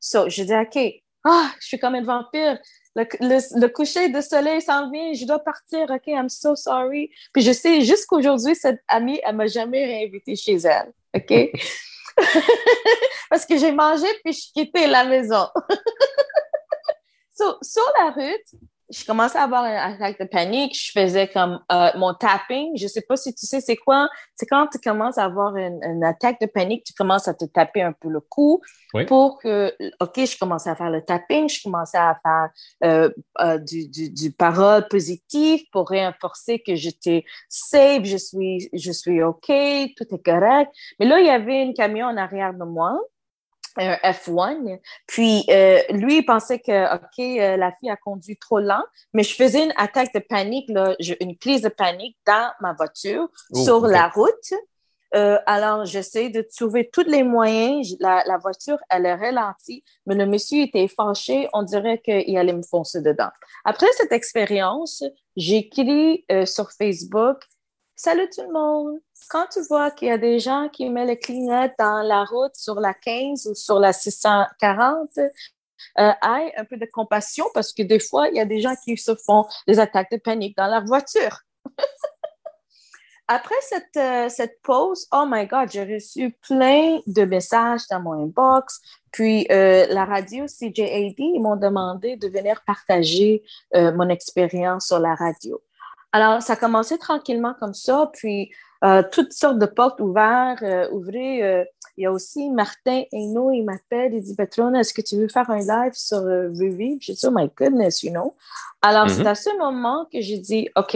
So, 0.00 0.28
je 0.28 0.42
dis, 0.42 0.54
OK, 0.54 0.78
ah, 1.24 1.50
je 1.60 1.66
suis 1.66 1.78
comme 1.78 1.94
une 1.94 2.04
vampire. 2.04 2.58
Le, 2.94 3.66
coucher 3.66 4.08
de 4.08 4.20
soleil 4.20 4.62
s'en 4.62 4.90
vient, 4.90 5.12
je 5.12 5.26
dois 5.26 5.40
partir, 5.40 5.90
OK, 5.90 6.06
I'm 6.06 6.28
so 6.28 6.56
sorry. 6.56 7.10
Puis 7.34 7.42
je 7.42 7.52
sais, 7.52 7.82
jusqu'aujourd'hui, 7.82 8.54
cette 8.54 8.80
amie, 8.88 9.20
elle 9.24 9.36
m'a 9.36 9.46
jamais 9.46 9.84
réinvité 9.84 10.36
chez 10.36 10.56
elle, 10.56 10.92
OK? 11.14 11.50
Parce 13.30 13.44
que 13.46 13.58
j'ai 13.58 13.72
mangé 13.72 14.06
puis 14.24 14.32
je 14.32 14.52
quittais 14.52 14.86
la 14.86 15.04
maison. 15.04 15.48
sur 17.62 17.92
la 17.98 18.10
route, 18.10 18.60
je 18.88 19.04
commençais 19.04 19.38
à 19.38 19.42
avoir 19.42 19.64
un 19.64 19.94
attaque 19.94 20.20
de 20.20 20.26
panique. 20.26 20.76
Je 20.78 20.92
faisais 20.92 21.28
comme 21.28 21.60
euh, 21.72 21.90
mon 21.96 22.14
tapping. 22.14 22.76
Je 22.76 22.86
sais 22.86 23.02
pas 23.02 23.16
si 23.16 23.34
tu 23.34 23.46
sais 23.46 23.60
c'est 23.60 23.76
quoi. 23.76 24.08
C'est 24.34 24.46
quand 24.46 24.68
tu 24.68 24.78
commences 24.78 25.18
à 25.18 25.24
avoir 25.24 25.56
une, 25.56 26.04
attaque 26.04 26.40
de 26.40 26.46
panique, 26.46 26.84
tu 26.84 26.92
commences 26.92 27.26
à 27.26 27.34
te 27.34 27.44
taper 27.44 27.82
un 27.82 27.92
peu 27.92 28.08
le 28.08 28.20
cou 28.20 28.60
pour 29.08 29.38
que, 29.40 29.74
OK, 30.00 30.14
je 30.16 30.38
commençais 30.38 30.70
à 30.70 30.76
faire 30.76 30.90
le 30.90 31.02
tapping, 31.02 31.48
je 31.48 31.62
commençais 31.62 31.98
à 31.98 32.18
faire 32.22 32.50
euh, 32.84 33.10
euh, 33.40 33.58
du, 33.58 33.88
du, 33.88 34.10
du, 34.10 34.30
parole 34.30 34.86
positive 34.88 35.60
pour 35.72 35.88
renforcer 35.88 36.60
que 36.60 36.74
j'étais 36.74 37.24
safe, 37.48 38.04
je 38.04 38.16
suis, 38.16 38.68
je 38.72 38.92
suis 38.92 39.22
OK, 39.22 39.46
tout 39.96 40.14
est 40.14 40.24
correct. 40.24 40.70
Mais 40.98 41.06
là, 41.06 41.20
il 41.20 41.26
y 41.26 41.30
avait 41.30 41.62
un 41.62 41.72
camion 41.72 42.06
en 42.06 42.16
arrière 42.16 42.54
de 42.54 42.64
moi 42.64 42.96
un 43.76 43.94
F1. 44.02 44.78
Puis 45.06 45.44
euh, 45.50 45.80
lui, 45.90 46.18
il 46.18 46.24
pensait 46.24 46.58
que, 46.58 46.94
OK, 46.94 47.18
euh, 47.18 47.56
la 47.56 47.72
fille 47.72 47.90
a 47.90 47.96
conduit 47.96 48.36
trop 48.36 48.60
lent, 48.60 48.82
mais 49.12 49.22
je 49.22 49.34
faisais 49.34 49.64
une 49.64 49.72
attaque 49.76 50.12
de 50.14 50.20
panique, 50.20 50.68
là, 50.68 50.94
une 51.20 51.36
crise 51.36 51.62
de 51.62 51.68
panique 51.68 52.16
dans 52.26 52.50
ma 52.60 52.72
voiture, 52.72 53.28
oh, 53.52 53.64
sur 53.64 53.86
la 53.86 54.08
route. 54.08 54.52
Euh, 55.14 55.38
alors, 55.46 55.84
j'essaie 55.84 56.30
de 56.30 56.42
trouver 56.42 56.90
tous 56.92 57.04
les 57.06 57.22
moyens. 57.22 57.96
La, 58.00 58.24
la, 58.26 58.38
voiture, 58.38 58.78
elle 58.90 59.06
est 59.06 59.14
ralentie, 59.14 59.84
mais 60.04 60.14
le 60.14 60.26
monsieur 60.26 60.62
était 60.62 60.88
fâché. 60.88 61.48
On 61.52 61.62
dirait 61.62 62.00
qu'il 62.00 62.36
allait 62.36 62.52
me 62.52 62.62
foncer 62.62 63.00
dedans. 63.00 63.30
Après 63.64 63.86
cette 63.96 64.12
expérience, 64.12 65.04
j'ai 65.36 65.58
écrit 65.58 66.24
sur 66.44 66.70
Facebook 66.72 67.38
Salut 67.98 68.28
tout 68.28 68.42
le 68.42 68.52
monde, 68.52 68.98
quand 69.28 69.46
tu 69.52 69.60
vois 69.68 69.90
qu'il 69.90 70.08
y 70.08 70.10
a 70.10 70.18
des 70.18 70.38
gens 70.38 70.68
qui 70.68 70.88
mettent 70.88 71.08
le 71.08 71.16
clignote 71.16 71.72
dans 71.78 72.02
la 72.02 72.24
route 72.24 72.54
sur 72.54 72.80
la 72.80 72.94
15 72.94 73.46
ou 73.46 73.54
sur 73.54 73.78
la 73.78 73.92
640, 73.92 75.18
euh, 75.18 75.28
aie 75.98 76.52
un 76.56 76.64
peu 76.64 76.76
de 76.76 76.86
compassion 76.92 77.46
parce 77.54 77.72
que 77.72 77.82
des 77.82 78.00
fois, 78.00 78.28
il 78.28 78.36
y 78.36 78.40
a 78.40 78.44
des 78.44 78.60
gens 78.60 78.74
qui 78.84 78.96
se 78.96 79.14
font 79.14 79.46
des 79.66 79.78
attaques 79.78 80.10
de 80.10 80.18
panique 80.18 80.56
dans 80.56 80.68
leur 80.68 80.84
voiture. 80.84 81.40
Après 83.28 83.56
cette, 83.60 83.96
euh, 83.96 84.28
cette 84.28 84.62
pause, 84.62 85.08
oh 85.10 85.24
my 85.26 85.46
God, 85.46 85.68
j'ai 85.72 85.82
reçu 85.82 86.36
plein 86.46 87.00
de 87.08 87.24
messages 87.24 87.82
dans 87.90 88.00
mon 88.00 88.12
inbox. 88.12 88.80
Puis 89.10 89.48
euh, 89.50 89.86
la 89.88 90.04
radio 90.04 90.46
CJAD, 90.46 91.40
m'ont 91.40 91.56
demandé 91.56 92.16
de 92.16 92.28
venir 92.28 92.62
partager 92.64 93.42
euh, 93.74 93.92
mon 93.92 94.08
expérience 94.10 94.86
sur 94.86 95.00
la 95.00 95.16
radio. 95.16 95.60
Alors, 96.12 96.40
ça 96.40 96.52
a 96.52 96.56
commencé 96.56 96.98
tranquillement 96.98 97.54
comme 97.58 97.74
ça, 97.74 98.10
puis 98.12 98.52
toutes 99.12 99.32
sortes 99.32 99.58
de 99.58 99.66
portes 99.66 100.00
ouvertes, 100.00 100.62
ouvrées. 100.92 101.66
il 101.96 102.02
y 102.02 102.06
a 102.06 102.12
aussi 102.12 102.50
Martin 102.50 103.02
Hainaut, 103.12 103.50
il 103.50 103.64
m'appelle, 103.64 104.14
il 104.14 104.22
dit 104.22 104.34
Petrona, 104.34 104.80
est-ce 104.80 104.94
que 104.94 105.02
tu 105.02 105.16
veux 105.16 105.28
faire 105.28 105.50
un 105.50 105.58
live 105.58 105.92
sur 105.94 106.22
Vivre? 106.50 106.98
J'ai 107.00 107.14
dit, 107.14 107.26
oh 107.26 107.30
my 107.32 107.48
goodness, 107.56 108.02
you 108.02 108.10
know. 108.10 108.36
Alors, 108.82 109.08
c'est 109.10 109.22
mm-hmm. 109.22 109.26
à 109.26 109.34
ce 109.34 109.58
moment 109.58 110.06
que 110.12 110.20
j'ai 110.20 110.38
dit, 110.38 110.68
OK, 110.76 110.92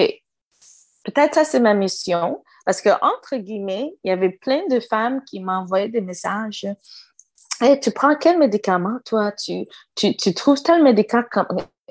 peut-être 1.04 1.34
ça, 1.34 1.44
c'est 1.44 1.60
ma 1.60 1.74
mission. 1.74 2.42
Parce 2.64 2.82
que, 2.82 2.90
entre 3.02 3.36
guillemets, 3.36 3.96
il 4.04 4.10
y 4.10 4.12
avait 4.12 4.30
plein 4.30 4.66
de 4.68 4.80
femmes 4.80 5.24
qui 5.24 5.40
m'envoyaient 5.40 5.88
des 5.88 6.00
messages. 6.00 6.66
Hey, 7.60 7.80
tu 7.80 7.90
prends 7.90 8.14
quel 8.14 8.38
médicament, 8.38 8.98
toi? 9.04 9.32
Tu, 9.32 9.66
tu, 9.94 10.16
tu 10.16 10.34
trouves 10.34 10.62
tel 10.62 10.82
médicament, 10.82 11.26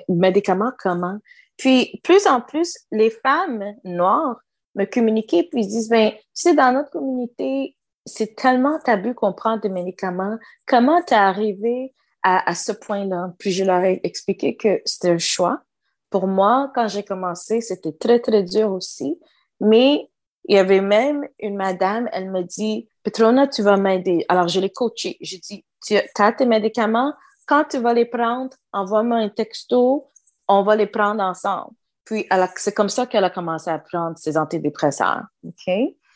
médicament 0.07 0.71
comment? 0.79 1.19
Puis, 1.57 1.99
plus 2.03 2.25
en 2.27 2.41
plus, 2.41 2.77
les 2.91 3.09
femmes 3.09 3.63
noires 3.83 4.39
me 4.75 4.85
communiquaient 4.85 5.47
puis 5.51 5.61
ils 5.63 5.67
disent, 5.67 5.89
ben, 5.89 6.11
tu 6.11 6.19
sais, 6.33 6.53
dans 6.53 6.71
notre 6.71 6.91
communauté, 6.91 7.75
c'est 8.05 8.35
tellement 8.35 8.79
tabou 8.79 9.13
qu'on 9.13 9.33
prend 9.33 9.57
des 9.57 9.69
médicaments. 9.69 10.37
Comment 10.67 11.01
tu 11.03 11.13
es 11.13 11.17
arrivé 11.17 11.93
à, 12.23 12.49
à 12.49 12.55
ce 12.55 12.71
point-là? 12.71 13.33
Puis 13.39 13.51
je 13.51 13.63
leur 13.63 13.83
ai 13.83 13.99
expliqué 14.03 14.55
que 14.55 14.81
c'était 14.85 15.09
un 15.09 15.17
choix 15.17 15.63
pour 16.09 16.27
moi, 16.27 16.71
quand 16.73 16.87
j'ai 16.87 17.03
commencé, 17.03 17.61
c'était 17.61 17.91
très, 17.91 18.19
très 18.19 18.43
dur 18.43 18.71
aussi. 18.71 19.19
Mais 19.59 20.09
il 20.45 20.55
y 20.55 20.59
avait 20.59 20.81
même 20.81 21.27
une 21.39 21.55
madame, 21.55 22.09
elle 22.11 22.31
me 22.31 22.41
dit, 22.41 22.87
Petrona, 23.03 23.47
tu 23.47 23.61
vas 23.61 23.77
m'aider. 23.77 24.25
Alors, 24.29 24.47
je 24.47 24.59
l'ai 24.59 24.71
coachée. 24.71 25.17
J'ai 25.21 25.37
dit, 25.37 25.65
tu 25.85 25.95
as 25.95 26.31
tes 26.31 26.45
médicaments. 26.45 27.13
Quand 27.45 27.65
tu 27.65 27.77
vas 27.77 27.93
les 27.93 28.05
prendre, 28.05 28.55
envoie-moi 28.73 29.17
un 29.17 29.29
texto. 29.29 30.11
On 30.47 30.63
va 30.63 30.75
les 30.75 30.87
prendre 30.87 31.21
ensemble. 31.21 31.75
Puis, 32.09 32.27
c'est 32.55 32.73
comme 32.73 32.89
ça 32.89 33.05
qu'elle 33.05 33.23
a 33.23 33.29
commencé 33.29 33.69
à 33.69 33.77
prendre 33.77 34.17
ses 34.17 34.35
antidépresseurs. 34.35 35.25
OK? 35.45 35.73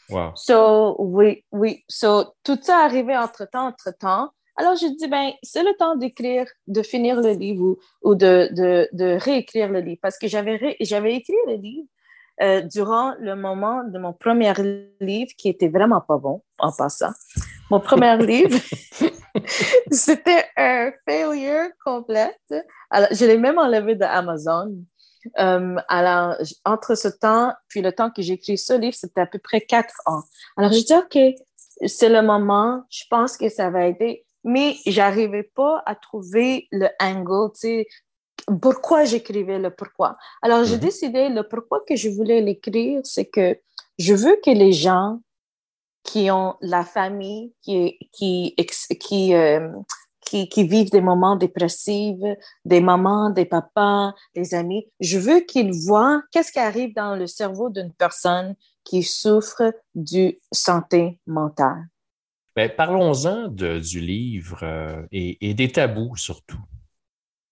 Wow. 0.10 0.32
So, 0.34 0.96
oui, 0.98 1.46
oui. 1.52 1.84
So, 1.88 2.34
tout 2.44 2.58
ça 2.60 2.80
arrivé 2.80 3.16
entre-temps, 3.16 3.68
entre-temps. 3.68 4.32
Alors, 4.58 4.76
je 4.76 4.88
dis, 4.88 5.08
ben, 5.08 5.34
c'est 5.44 5.62
le 5.62 5.72
temps 5.78 5.96
d'écrire, 5.96 6.48
de 6.66 6.82
finir 6.82 7.22
le 7.22 7.34
livre 7.34 7.78
ou, 8.02 8.16
de, 8.16 8.50
de, 8.54 8.90
de, 8.92 9.20
réécrire 9.20 9.70
le 9.70 9.82
livre. 9.82 10.00
Parce 10.02 10.18
que 10.18 10.28
j'avais, 10.28 10.76
j'avais 10.82 11.14
écrit 11.14 11.36
le 11.46 11.58
livre 11.58 11.88
euh, 12.42 12.62
durant 12.62 13.14
le 13.20 13.36
moment 13.36 13.84
de 13.84 14.00
mon 14.00 14.14
premier 14.14 14.52
livre 15.00 15.32
qui 15.38 15.48
était 15.48 15.70
vraiment 15.70 16.02
pas 16.02 16.18
bon, 16.18 16.42
en 16.58 16.72
passant. 16.72 17.14
Mon 17.70 17.80
premier 17.80 18.18
livre, 18.26 18.60
c'était 19.92 20.46
un 20.58 20.92
failure 21.08 21.70
complète. 21.86 22.56
Alors, 22.90 23.10
je 23.12 23.26
l'ai 23.26 23.38
même 23.38 23.60
enlevé 23.60 23.94
de 23.94 24.06
Amazon. 24.06 24.74
Euh, 25.40 25.76
alors, 25.88 26.36
entre 26.66 26.96
ce 26.96 27.08
temps, 27.08 27.54
puis 27.68 27.82
le 27.82 27.92
temps 27.92 28.10
que 28.10 28.22
j'ai 28.22 28.34
écrit 28.34 28.58
ce 28.58 28.74
livre, 28.74 28.96
c'était 28.96 29.22
à 29.22 29.26
peu 29.26 29.40
près 29.40 29.62
quatre 29.62 29.96
ans. 30.06 30.24
Alors, 30.58 30.72
je 30.72 30.84
dis, 30.84 30.94
OK, 30.94 31.18
c'est 31.88 32.10
le 32.10 32.22
moment, 32.22 32.84
je 32.90 33.04
pense 33.10 33.38
que 33.38 33.50
ça 33.50 33.70
va 33.70 33.88
aider 33.88 34.26
mais 34.44 34.76
j'arrivais 34.86 35.44
pas 35.44 35.82
à 35.86 35.96
trouver 35.96 36.68
le 36.72 36.88
angle, 37.00 37.52
tu 37.54 37.60
sais, 37.60 37.88
pourquoi 38.62 39.06
j'écrivais 39.06 39.60
le 39.60 39.72
pourquoi. 39.72 40.18
Alors, 40.42 40.66
j'ai 40.66 40.76
mhm. 40.76 40.82
décidé, 40.82 41.30
le 41.30 41.48
pourquoi 41.48 41.80
que 41.88 41.96
je 41.96 42.10
voulais 42.10 42.42
l'écrire, 42.42 43.02
c'est 43.04 43.26
que 43.26 43.58
je 43.98 44.14
veux 44.14 44.38
que 44.44 44.52
les 44.52 44.74
gens 44.74 45.22
qui 46.04 46.30
ont 46.30 46.56
la 46.60 46.84
famille, 46.84 47.54
qui, 47.62 47.98
qui, 48.12 48.54
qui, 49.00 49.34
euh, 49.34 49.70
qui, 50.50 50.68
vivent 50.68 50.90
des 50.90 51.02
moments 51.02 51.36
dépressifs, 51.36 52.20
des 52.66 52.82
mamans, 52.82 53.30
des 53.30 53.46
papas, 53.46 54.14
des 54.36 54.54
amis, 54.56 54.88
je 55.00 55.18
veux 55.18 55.42
qu'ils 55.42 55.74
voient 55.74 56.22
qu'est-ce 56.32 56.52
qui 56.52 56.60
arrive 56.60 56.94
dans 56.96 57.16
le 57.16 57.28
cerveau 57.28 57.70
d'une 57.70 57.94
personne 57.94 58.56
qui 58.84 59.04
souffre 59.04 59.74
du 59.96 60.40
santé 60.52 61.20
mentale. 61.28 61.88
Ben, 62.56 62.70
parlons-en 62.70 63.48
du 63.48 64.00
livre 64.00 64.60
euh, 64.64 65.06
et, 65.12 65.54
des 65.54 65.72
tabous 65.72 66.18
surtout. 66.18 66.62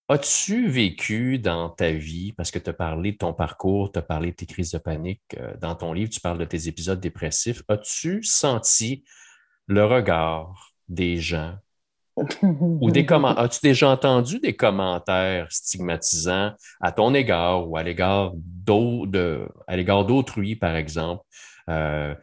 As-tu 0.08 0.68
vécu 0.68 1.38
dans 1.38 1.70
ta 1.70 1.90
vie, 1.90 2.32
parce 2.32 2.50
que 2.50 2.58
tu 2.58 2.70
as 2.70 2.74
parlé 2.74 3.12
de 3.12 3.16
ton 3.16 3.32
parcours, 3.32 3.90
tu 3.90 3.98
as 3.98 4.02
parlé 4.02 4.30
de 4.30 4.36
tes 4.36 4.46
crises 4.46 4.72
de 4.72 4.78
panique, 4.78 5.22
euh, 5.38 5.54
dans 5.60 5.74
ton 5.74 5.92
livre, 5.92 6.10
tu 6.10 6.20
parles 6.20 6.38
de 6.38 6.44
tes 6.44 6.68
épisodes 6.68 7.00
dépressifs, 7.00 7.62
as-tu 7.68 8.22
senti 8.22 9.04
le 9.66 9.84
regard 9.84 10.72
des 10.88 11.16
gens 11.16 11.56
ou 12.52 12.90
des 12.90 13.06
commentaires? 13.06 13.44
As-tu 13.44 13.60
déjà 13.62 13.90
entendu 13.90 14.38
des 14.38 14.54
commentaires 14.54 15.50
stigmatisants 15.50 16.52
à 16.80 16.92
ton 16.92 17.14
égard 17.14 17.68
ou 17.68 17.76
à 17.76 17.82
l'égard 17.82 18.32
d'autrui, 20.04 20.56
par 20.56 20.76
exemple? 20.76 21.24
Euh, 21.70 22.14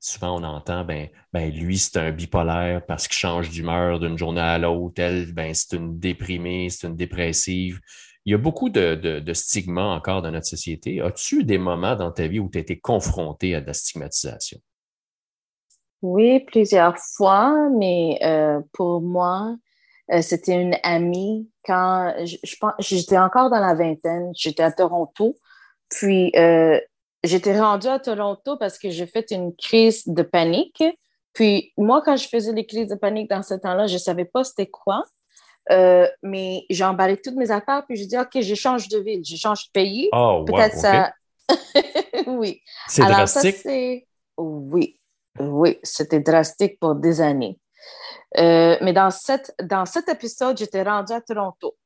souvent 0.00 0.40
on 0.40 0.44
entend, 0.44 0.84
ben, 0.84 1.08
ben 1.32 1.50
lui, 1.50 1.78
c'est 1.78 1.96
un 1.98 2.10
bipolaire 2.10 2.84
parce 2.86 3.08
qu'il 3.08 3.16
change 3.16 3.50
d'humeur 3.50 4.00
d'une 4.00 4.18
journée 4.18 4.40
à 4.40 4.58
l'autre. 4.58 5.00
Elle, 5.00 5.32
ben, 5.32 5.54
c'est 5.54 5.76
une 5.76 5.98
déprimée, 5.98 6.68
c'est 6.70 6.86
une 6.88 6.96
dépressive. 6.96 7.80
Il 8.24 8.32
y 8.32 8.34
a 8.34 8.38
beaucoup 8.38 8.68
de, 8.68 9.22
stigmas 9.32 9.94
encore 9.94 10.22
dans 10.22 10.30
notre 10.30 10.46
société. 10.46 11.00
As-tu 11.00 11.44
des 11.44 11.58
moments 11.58 11.96
dans 11.96 12.12
ta 12.12 12.26
vie 12.28 12.38
où 12.38 12.48
tu 12.50 12.58
as 12.58 12.60
été 12.60 12.78
confronté 12.78 13.54
à 13.54 13.60
de 13.60 13.66
la 13.66 13.74
stigmatisation? 13.74 14.60
Oui, 16.02 16.40
plusieurs 16.40 16.98
fois, 16.98 17.68
mais 17.70 18.18
euh, 18.24 18.60
pour 18.72 19.00
moi, 19.00 19.56
euh, 20.12 20.20
c'était 20.20 20.60
une 20.60 20.76
amie 20.82 21.48
quand 21.64 22.12
je, 22.24 22.36
j'étais 22.80 23.18
encore 23.18 23.50
dans 23.50 23.60
la 23.60 23.74
vingtaine, 23.74 24.32
j'étais 24.34 24.64
à 24.64 24.72
Toronto, 24.72 25.36
puis 25.88 26.32
euh, 26.36 26.80
j'étais 27.22 27.58
rendue 27.58 27.86
à 27.86 28.00
Toronto 28.00 28.56
parce 28.56 28.78
que 28.78 28.90
j'ai 28.90 29.06
fait 29.06 29.30
une 29.30 29.54
crise 29.54 30.08
de 30.08 30.22
panique. 30.22 30.82
Puis 31.34 31.72
moi, 31.78 32.02
quand 32.04 32.16
je 32.16 32.28
faisais 32.28 32.52
les 32.52 32.66
crises 32.66 32.88
de 32.88 32.96
panique 32.96 33.30
dans 33.30 33.42
ce 33.42 33.54
temps-là, 33.54 33.86
je 33.86 33.94
ne 33.94 33.98
savais 33.98 34.24
pas 34.24 34.42
c'était 34.42 34.66
quoi. 34.66 35.04
Mais 36.22 36.66
j'ai 36.68 36.84
emballé 36.84 37.16
toutes 37.16 37.36
mes 37.36 37.52
affaires, 37.52 37.84
puis 37.86 37.96
je 37.96 38.04
dis 38.06 38.18
OK, 38.18 38.40
je 38.40 38.54
change 38.56 38.88
de 38.88 38.98
ville, 38.98 39.22
je 39.24 39.36
change 39.36 39.66
de 39.66 39.70
pays. 39.70 40.08
Oh, 40.12 40.44
Peut-être 40.44 40.76
ça. 40.76 41.12
oui. 42.26 42.60
C'est 42.88 43.02
drastique. 43.02 43.64
oui, 44.36 44.96
oui, 45.40 45.78
c'était 45.82 46.20
drastique 46.20 46.78
pour 46.78 46.94
des 46.94 47.20
années. 47.20 47.58
Euh, 48.38 48.76
mais 48.80 48.92
dans, 48.92 49.10
cette, 49.10 49.54
dans 49.62 49.86
cet 49.86 50.08
épisode, 50.08 50.56
j'étais 50.56 50.82
rendue 50.82 51.12
à 51.12 51.20
Toronto 51.20 51.76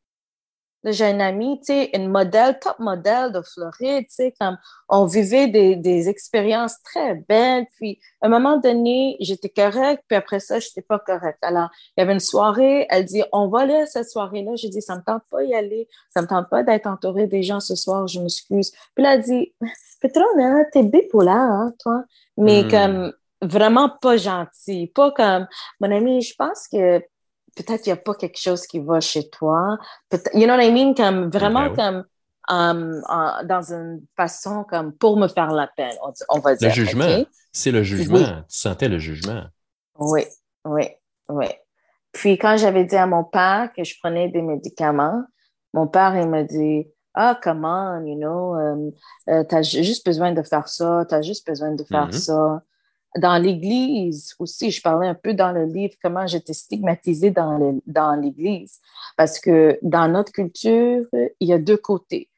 j'ai 0.93 1.11
une 1.11 1.21
amie, 1.21 1.59
tu 1.61 1.73
sais, 1.73 1.91
une 1.95 2.09
modèle, 2.09 2.59
top 2.61 2.79
modèle 2.79 3.33
de 3.33 3.43
Floride, 3.43 4.07
tu 4.09 4.15
sais, 4.15 4.35
comme 4.39 4.57
on 4.89 5.05
vivait 5.05 5.49
des, 5.49 5.77
des 5.77 6.09
expériences 6.09 6.81
très 6.83 7.15
belles. 7.29 7.67
Puis, 7.77 7.99
à 8.21 8.27
un 8.27 8.31
moment 8.31 8.59
donné, 8.59 9.17
j'étais 9.21 9.49
correcte, 9.49 10.05
puis 10.09 10.17
après 10.17 10.41
ça, 10.41 10.61
je 10.61 10.69
n'étais 10.69 10.83
pas 10.83 10.99
correcte. 10.99 11.39
Alors, 11.43 11.71
il 11.97 12.01
y 12.01 12.03
avait 12.03 12.13
une 12.13 12.21
soirée, 12.21 12.87
elle 12.91 13.05
dit, 13.05 13.23
on 13.33 13.49
va 13.49 13.61
aller 13.61 13.75
à 13.75 13.87
cette 13.87 14.09
soirée-là. 14.09 14.53
J'ai 14.57 14.69
dit, 14.69 14.83
ça 14.83 14.97
me 14.97 15.03
tente 15.03 15.23
pas 15.31 15.43
y 15.43 15.55
aller, 15.55 15.89
ça 16.11 16.23
me 16.23 16.27
tente 16.27 16.49
pas 16.49 16.63
d'être 16.63 16.87
entourée 16.87 17.27
des 17.27 17.43
gens 17.43 17.61
ce 17.61 17.75
soir, 17.75 18.07
je 18.07 18.21
m'excuse. 18.21 18.71
Puis 18.71 19.05
elle 19.05 19.07
a 19.07 19.19
dit, 19.19 19.55
Petrona, 20.01 20.65
t'es 20.73 20.83
bipolaire, 20.83 21.35
hein, 21.35 21.73
toi? 21.81 22.05
Mais 22.37 22.63
hmm. 22.63 22.71
comme, 22.71 23.13
vraiment 23.47 23.89
pas 23.89 24.17
gentil, 24.17 24.89
pas 24.95 25.11
comme, 25.13 25.47
mon 25.81 25.91
ami, 25.91 26.23
je 26.23 26.35
pense 26.37 26.69
que 26.69 27.01
peut-être 27.57 27.83
qu'il 27.83 27.93
n'y 27.93 27.99
a 27.99 28.03
pas 28.03 28.15
quelque 28.15 28.39
chose 28.39 28.67
qui 28.67 28.79
va 28.79 29.01
chez 29.01 29.29
toi. 29.31 29.79
You 30.35 30.47
know 30.47 30.55
what 30.55 30.63
I 30.63 30.73
mean? 30.73 30.95
Comme 30.95 31.31
vraiment 31.31 31.71
ben 31.71 31.75
comme 31.77 32.05
um, 32.49 33.03
dans 33.45 33.73
une 33.73 34.03
façon 34.17 34.65
comme 34.65 34.93
pour 34.93 35.17
me 35.17 35.27
faire 35.27 35.51
la 35.51 35.67
peine, 35.67 35.97
on, 36.29 36.39
va 36.39 36.55
dire. 36.55 36.69
Le 36.69 36.75
jugement, 36.75 37.25
c'est 37.53 37.73
le 37.73 37.83
jugement. 37.83 38.19
Tu 38.19 38.59
sentais 38.59 38.89
le 38.89 38.99
jugement. 38.99 39.45
Oui, 39.99 40.25
oui, 40.65 40.89
oui. 41.29 41.47
Puis 42.13 42.39
quand 42.39 42.57
j'avais 42.57 42.85
dit 42.85 42.97
à 42.97 43.07
mon 43.07 43.25
père 43.25 43.71
que 43.77 43.85
je 43.85 43.95
prenais 43.99 44.29
des 44.29 44.43
médicaments, 44.43 45.23
mon 45.75 45.87
père, 45.87 46.17
il 46.17 46.29
m'a 46.29 46.45
dit, 46.45 46.87
ah, 47.15 47.39
comment, 47.43 47.99
you 48.01 48.17
know, 48.17 48.57
euh, 48.57 49.45
tu 49.45 49.55
as 49.55 49.63
juste 49.63 50.07
besoin 50.07 50.33
de 50.33 50.43
faire 50.43 50.69
ça, 50.69 51.05
tu 51.09 51.15
as 51.15 51.23
juste 51.23 51.47
besoin 51.47 51.75
de 51.75 51.85
faire 51.85 52.09
mm-hmm. 52.09 52.13
ça 52.13 52.63
dans 53.17 53.39
l'Église 53.43 54.35
aussi, 54.39 54.71
je 54.71 54.83
parlais 54.83 55.09
un 55.09 55.15
peu 55.15 55.35
dans 55.35 55.53
le 55.53 55.65
livre 55.65 55.95
comment 56.03 56.27
j'étais 56.27 56.53
stigmatisée 56.53 57.31
dans, 57.31 57.81
dans 57.87 58.15
l'Église. 58.15 58.81
Parce 59.17 59.39
que 59.39 59.79
dans 59.83 60.09
notre 60.09 60.33
culture, 60.33 61.07
il 61.13 61.49
y 61.49 61.53
a 61.53 61.59
deux 61.59 61.77
côtés. 61.77 62.29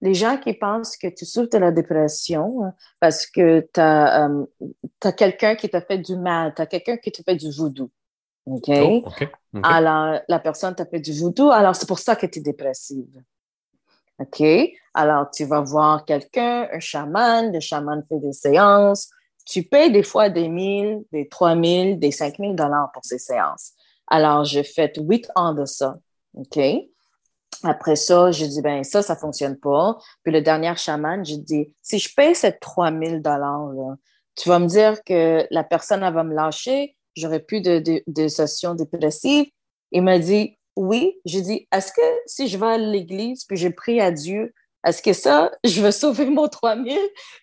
les 0.00 0.14
gens 0.14 0.36
qui 0.36 0.52
pensent 0.52 0.96
que 0.96 1.08
tu 1.08 1.24
souffres 1.24 1.50
de 1.50 1.58
la 1.58 1.72
dépression 1.72 2.64
hein, 2.64 2.74
parce 3.00 3.26
que 3.26 3.60
tu 3.72 3.80
as, 3.80 4.28
euh, 4.28 5.12
quelqu'un 5.16 5.54
qui 5.54 5.68
t'a 5.68 5.80
fait 5.80 5.98
du 5.98 6.16
mal, 6.16 6.54
tu 6.54 6.62
as 6.62 6.66
quelqu'un 6.66 6.96
qui 6.96 7.10
t'a 7.10 7.22
fait 7.22 7.36
du 7.36 7.50
voodoo. 7.50 7.90
OK? 8.46 8.70
Oh, 8.70 9.04
alors, 9.62 10.20
la 10.28 10.38
personne 10.38 10.74
t'a 10.74 10.86
fait 10.86 11.00
du 11.00 11.12
voodoo, 11.12 11.50
alors 11.50 11.74
c'est 11.74 11.88
pour 11.88 11.98
ça 11.98 12.14
que 12.14 12.26
tu 12.26 12.38
es 12.38 12.42
dépressive. 12.42 13.22
OK? 14.18 14.42
Alors, 14.94 15.30
tu 15.30 15.44
vas 15.44 15.60
voir 15.60 16.04
quelqu'un, 16.04 16.68
un 16.72 16.80
chaman, 16.80 17.52
le 17.52 17.60
chaman 17.60 18.02
fait 18.08 18.18
des 18.18 18.32
séances. 18.32 19.10
Tu 19.46 19.62
payes 19.62 19.90
des 19.90 20.02
fois 20.02 20.28
des 20.28 20.48
1000, 20.48 21.04
des 21.12 21.28
3000, 21.28 21.98
des 21.98 22.10
5000 22.10 22.54
dollars 22.54 22.90
pour 22.92 23.04
ces 23.04 23.18
séances. 23.18 23.72
Alors, 24.08 24.44
j'ai 24.44 24.64
fait 24.64 24.92
huit 24.98 25.28
ans 25.34 25.54
de 25.54 25.64
ça. 25.64 25.96
OK? 26.34 26.58
Après 27.62 27.96
ça, 27.96 28.30
j'ai 28.32 28.48
dit, 28.48 28.60
ben 28.60 28.84
ça, 28.84 29.02
ça 29.02 29.16
fonctionne 29.16 29.56
pas. 29.56 29.96
Puis 30.22 30.32
le 30.32 30.42
dernier 30.42 30.74
chaman, 30.76 31.24
j'ai 31.24 31.38
dit, 31.38 31.72
si 31.80 31.98
je 31.98 32.12
paye 32.14 32.34
ces 32.34 32.58
3000 32.58 33.22
dollars, 33.22 33.70
tu 34.36 34.48
vas 34.48 34.58
me 34.58 34.66
dire 34.66 35.02
que 35.04 35.46
la 35.50 35.64
personne, 35.64 36.02
elle 36.02 36.12
va 36.12 36.22
me 36.22 36.34
lâcher, 36.34 36.96
j'aurai 37.16 37.40
plus 37.40 37.62
de, 37.62 37.78
de, 37.78 38.02
de 38.06 38.28
sessions 38.28 38.74
dépressives. 38.74 39.46
Il 39.92 40.02
m'a 40.02 40.18
dit, 40.18 40.58
oui. 40.76 41.18
J'ai 41.24 41.40
dit, 41.40 41.66
est-ce 41.72 41.92
que 41.92 42.02
si 42.26 42.48
je 42.48 42.58
vais 42.58 42.66
à 42.66 42.78
l'église, 42.78 43.44
puis 43.44 43.56
je 43.56 43.68
prie 43.68 44.00
à 44.00 44.10
Dieu, 44.10 44.52
est-ce 44.86 45.02
que 45.02 45.12
ça, 45.12 45.50
je 45.64 45.82
vais 45.82 45.92
sauver 45.92 46.26
mon 46.26 46.48
3000? 46.48 46.98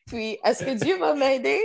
Puis, 0.07 0.37
est-ce 0.43 0.63
que 0.63 0.71
Dieu 0.71 0.97
va 0.97 1.13
m'aider? 1.13 1.59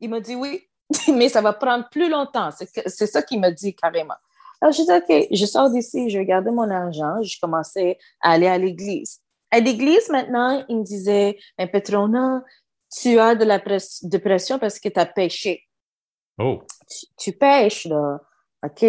Il 0.00 0.10
m'a 0.10 0.20
dit 0.20 0.34
oui, 0.34 0.68
mais 1.08 1.28
ça 1.28 1.40
va 1.40 1.52
prendre 1.52 1.88
plus 1.90 2.08
longtemps. 2.08 2.50
C'est 2.52 3.06
ça 3.06 3.22
qu'il 3.22 3.40
m'a 3.40 3.50
dit 3.50 3.74
carrément. 3.74 4.14
Alors, 4.60 4.72
je 4.72 4.82
dis, 4.82 4.90
OK, 4.90 5.28
je 5.30 5.46
sors 5.46 5.70
d'ici, 5.70 6.08
je 6.08 6.18
vais 6.18 6.24
garder 6.24 6.50
mon 6.50 6.70
argent. 6.70 7.22
Je 7.22 7.38
commençais 7.40 7.98
à 8.20 8.32
aller 8.32 8.46
à 8.46 8.58
l'église. 8.58 9.20
À 9.50 9.60
l'église, 9.60 10.08
maintenant, 10.08 10.64
il 10.68 10.78
me 10.78 10.82
disait, 10.82 11.38
mais 11.58 11.66
Petrona, 11.66 12.42
tu 12.90 13.18
as 13.18 13.34
de 13.34 13.44
la 13.44 13.60
dépression 14.02 14.58
parce 14.58 14.78
que 14.78 14.88
tu 14.88 14.98
as 14.98 15.06
péché. 15.06 15.62
Oh. 16.38 16.62
Tu, 17.18 17.32
pêches, 17.32 17.86
là. 17.86 18.20
OK? 18.64 18.84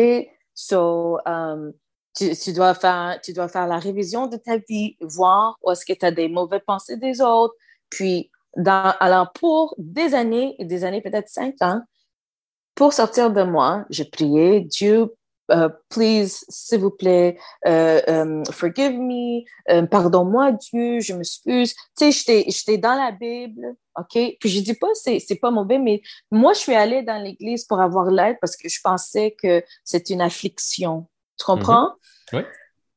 So, 0.54 1.20
um, 1.26 1.74
tu, 2.16 2.36
tu, 2.36 2.54
dois 2.54 2.74
faire, 2.74 3.20
tu 3.22 3.34
dois 3.34 3.48
faire 3.48 3.68
la 3.68 3.78
révision 3.78 4.28
de 4.28 4.38
ta 4.38 4.58
vie, 4.58 4.98
voir 5.02 5.58
où 5.64 5.72
est-ce 5.72 5.86
que 5.86 5.94
tu 5.94 6.06
as 6.06 6.12
des 6.12 6.30
mauvaises 6.30 6.62
pensées 6.66 6.98
des 6.98 7.22
autres. 7.22 7.56
Puis, 7.90 8.32
dans, 8.58 8.94
alors, 9.00 9.32
pour 9.34 9.76
des 9.78 10.14
années, 10.14 10.56
et 10.60 10.66
des 10.66 10.84
années, 10.84 11.02
peut-être 11.02 11.30
cinq 11.30 11.56
ans, 11.62 11.82
pour 12.76 12.94
sortir 12.94 13.32
de 13.32 13.44
moi, 13.44 13.86
j'ai 13.90 14.06
prié, 14.06 14.62
Dieu, 14.62 15.14
euh, 15.50 15.70
please, 15.90 16.44
s'il 16.50 16.80
vous 16.80 16.92
plaît, 16.92 17.38
um, 17.66 18.44
forgive 18.52 19.00
me, 19.00 19.44
euh, 19.72 19.86
pardonne-moi 19.86 20.52
Dieu, 20.52 21.00
je 21.00 21.14
m'excuse. 21.14 21.74
Tu 21.98 22.12
sais, 22.12 22.44
j'étais 22.48 22.78
dans 22.78 22.96
la 22.96 23.12
Bible, 23.12 23.76
OK? 23.98 24.38
Puis 24.40 24.50
je 24.50 24.60
dis 24.60 24.74
pas 24.74 24.88
c'est 24.94 25.20
c'est 25.20 25.38
pas 25.38 25.50
mauvais, 25.50 25.80
mais 25.80 26.02
moi 26.32 26.54
je 26.54 26.60
suis 26.60 26.76
allée 26.76 27.02
dans 27.02 27.22
l'église 27.24 27.64
pour 27.64 27.80
avoir 27.80 28.12
l'aide 28.12 28.38
parce 28.42 28.58
que 28.58 28.68
je 28.68 28.80
pensais 28.84 29.36
que 29.42 29.64
c'est 29.86 30.10
une 30.10 30.22
affliction. 30.22 31.08
Tu 31.40 31.46
comprends? 31.46 31.94
Mm-hmm. 32.34 32.38
Oui. 32.38 32.42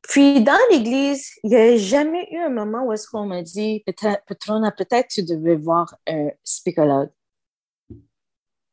Puis 0.02 0.42
dans 0.42 0.58
l'église, 0.70 1.30
il 1.44 1.50
n'y 1.50 1.56
a 1.56 1.76
jamais 1.76 2.26
eu 2.32 2.38
un 2.38 2.48
moment 2.48 2.84
où 2.84 2.92
est-ce 2.92 3.06
qu'on 3.08 3.26
m'a 3.26 3.42
dit, 3.42 3.84
Petrona, 4.26 4.72
peut-être 4.72 5.08
tu 5.08 5.22
devais 5.22 5.56
voir 5.56 5.94
un 6.06 6.30
psychologue. 6.44 7.10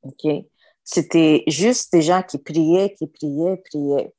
OK? 0.04 0.46
C'était 0.84 1.44
juste 1.48 1.92
des 1.92 2.02
gens 2.02 2.24
qui 2.24 2.38
priaient, 2.38 2.94
qui 2.98 3.08
priaient, 3.08 3.62
priaient. 3.70 4.14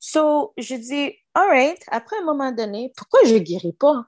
So, 0.00 0.52
je 0.56 0.74
dis, 0.74 1.14
all 1.34 1.48
right, 1.48 1.82
après 1.88 2.16
un 2.18 2.24
moment 2.24 2.50
donné, 2.50 2.92
pourquoi 2.96 3.20
je 3.26 3.34
ne 3.34 3.38
guéris 3.38 3.72
pas? 3.72 4.04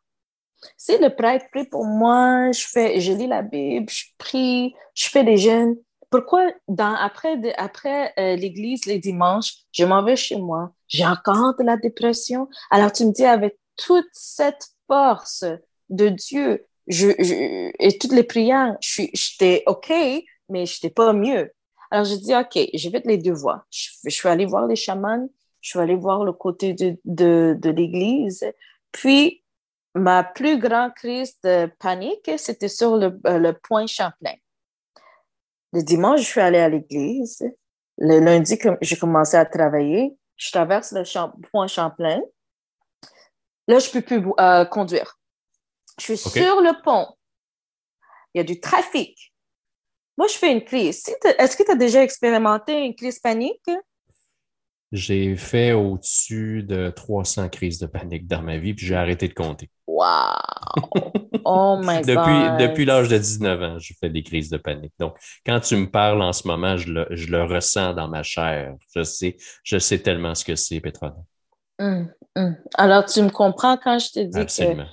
Si 0.76 0.96
le 0.98 1.14
prêtre 1.14 1.46
prie 1.52 1.66
pour 1.66 1.84
moi, 1.84 2.50
je, 2.52 2.66
fais, 2.66 3.00
je 3.00 3.12
lis 3.12 3.26
la 3.26 3.42
Bible, 3.42 3.90
je 3.90 4.04
prie, 4.18 4.74
je 4.94 5.08
fais 5.08 5.24
des 5.24 5.36
jeûnes. 5.36 5.76
Pourquoi 6.10 6.50
dans, 6.68 6.94
après, 6.94 7.38
après 7.58 8.12
euh, 8.18 8.36
l'église, 8.36 8.86
les 8.86 8.98
dimanches, 8.98 9.52
je 9.72 9.84
m'en 9.84 10.02
vais 10.02 10.16
chez 10.16 10.36
moi, 10.36 10.72
j'ai 10.88 11.06
encore 11.06 11.56
de 11.56 11.64
la 11.64 11.76
dépression? 11.76 12.48
Alors 12.70 12.92
tu 12.92 13.04
me 13.04 13.12
dis, 13.12 13.24
avec 13.24 13.58
toute 13.76 14.08
cette 14.12 14.68
force 14.86 15.44
de 15.88 16.08
Dieu 16.08 16.66
je, 16.88 17.08
et 17.78 17.98
toutes 17.98 18.12
les 18.12 18.22
prières, 18.22 18.76
j'étais 18.80 19.62
OK, 19.66 19.92
mais 20.48 20.66
je 20.66 20.76
n'étais 20.76 20.90
pas 20.90 21.12
mieux. 21.12 21.52
Alors, 21.90 22.04
je 22.04 22.14
dis, 22.16 22.34
OK, 22.34 22.58
je 22.74 22.88
vais 22.88 23.02
les 23.04 23.18
deux 23.18 23.32
voies. 23.32 23.64
Je, 23.70 24.10
suis 24.10 24.28
allée 24.28 24.46
voir 24.46 24.66
les 24.66 24.76
chamans, 24.76 25.28
je 25.60 25.70
suis 25.70 25.78
allée 25.78 25.96
voir 25.96 26.24
le 26.24 26.32
côté 26.32 26.74
de, 26.74 26.96
de, 27.04 27.56
de 27.58 27.70
l'Église. 27.70 28.44
Puis, 28.92 29.44
ma 29.94 30.24
plus 30.24 30.58
grande 30.58 30.94
crise 30.94 31.38
de 31.42 31.70
panique, 31.78 32.30
c'était 32.38 32.68
sur 32.68 32.96
le, 32.96 33.18
euh, 33.26 33.38
le 33.38 33.52
point 33.52 33.86
Champlain. 33.86 34.34
Le 35.72 35.82
dimanche, 35.82 36.20
je 36.20 36.26
suis 36.26 36.40
allée 36.40 36.58
à 36.58 36.68
l'église. 36.68 37.42
Le 37.98 38.20
lundi, 38.20 38.58
j'ai 38.80 38.96
commencé 38.96 39.36
à 39.36 39.44
travailler. 39.44 40.16
Je 40.36 40.50
traverse 40.50 40.92
le 40.92 41.02
point 41.50 41.66
Champlain. 41.66 42.20
Là, 43.68 43.78
je 43.78 43.88
ne 43.88 43.92
peux 43.92 44.02
plus 44.02 44.22
euh, 44.38 44.64
conduire. 44.64 45.18
Je 45.98 46.04
suis 46.04 46.16
sur 46.16 46.60
le 46.60 46.82
pont. 46.82 47.08
Il 48.34 48.38
y 48.38 48.40
a 48.40 48.44
du 48.44 48.60
trafic. 48.60 49.32
Moi, 50.18 50.28
je 50.28 50.34
fais 50.34 50.52
une 50.52 50.64
crise. 50.64 51.04
Est-ce 51.38 51.56
que 51.56 51.62
tu 51.62 51.70
as 51.70 51.76
déjà 51.76 52.02
expérimenté 52.02 52.84
une 52.84 52.94
crise 52.94 53.18
panique? 53.18 53.70
J'ai 54.92 55.36
fait 55.36 55.72
au-dessus 55.72 56.62
de 56.62 56.90
300 56.90 57.48
crises 57.48 57.78
de 57.78 57.86
panique 57.86 58.26
dans 58.26 58.42
ma 58.42 58.56
vie, 58.56 58.72
puis 58.72 58.86
j'ai 58.86 58.94
arrêté 58.94 59.28
de 59.28 59.34
compter. 59.34 59.70
Wow! 59.86 60.06
Oh 61.46 61.78
my 61.82 62.02
depuis, 62.02 62.14
God! 62.14 62.58
Depuis 62.58 62.84
l'âge 62.84 63.08
de 63.08 63.16
19 63.16 63.62
ans, 63.62 63.78
je 63.78 63.94
fais 64.00 64.10
des 64.10 64.22
crises 64.22 64.50
de 64.50 64.56
panique. 64.56 64.92
Donc, 64.98 65.16
quand 65.44 65.60
tu 65.60 65.76
me 65.76 65.86
parles 65.86 66.20
en 66.20 66.32
ce 66.32 66.46
moment, 66.48 66.76
je 66.76 66.92
le, 66.92 67.44
ressens 67.44 67.94
dans 67.94 68.08
ma 68.08 68.22
chair. 68.22 68.74
Je 68.94 69.02
sais, 69.02 69.36
je 69.62 69.78
sais 69.78 69.98
tellement 69.98 70.34
ce 70.34 70.44
que 70.44 70.56
c'est, 70.56 70.80
Petrona. 70.80 71.16
Hum, 71.78 72.10
hum. 72.34 72.56
Alors, 72.74 73.04
tu 73.04 73.22
me 73.22 73.30
comprends 73.30 73.76
quand 73.76 73.98
je 73.98 74.10
te 74.10 74.20
dis 74.20 74.38
Absolument. 74.38 74.84
que 74.84 74.88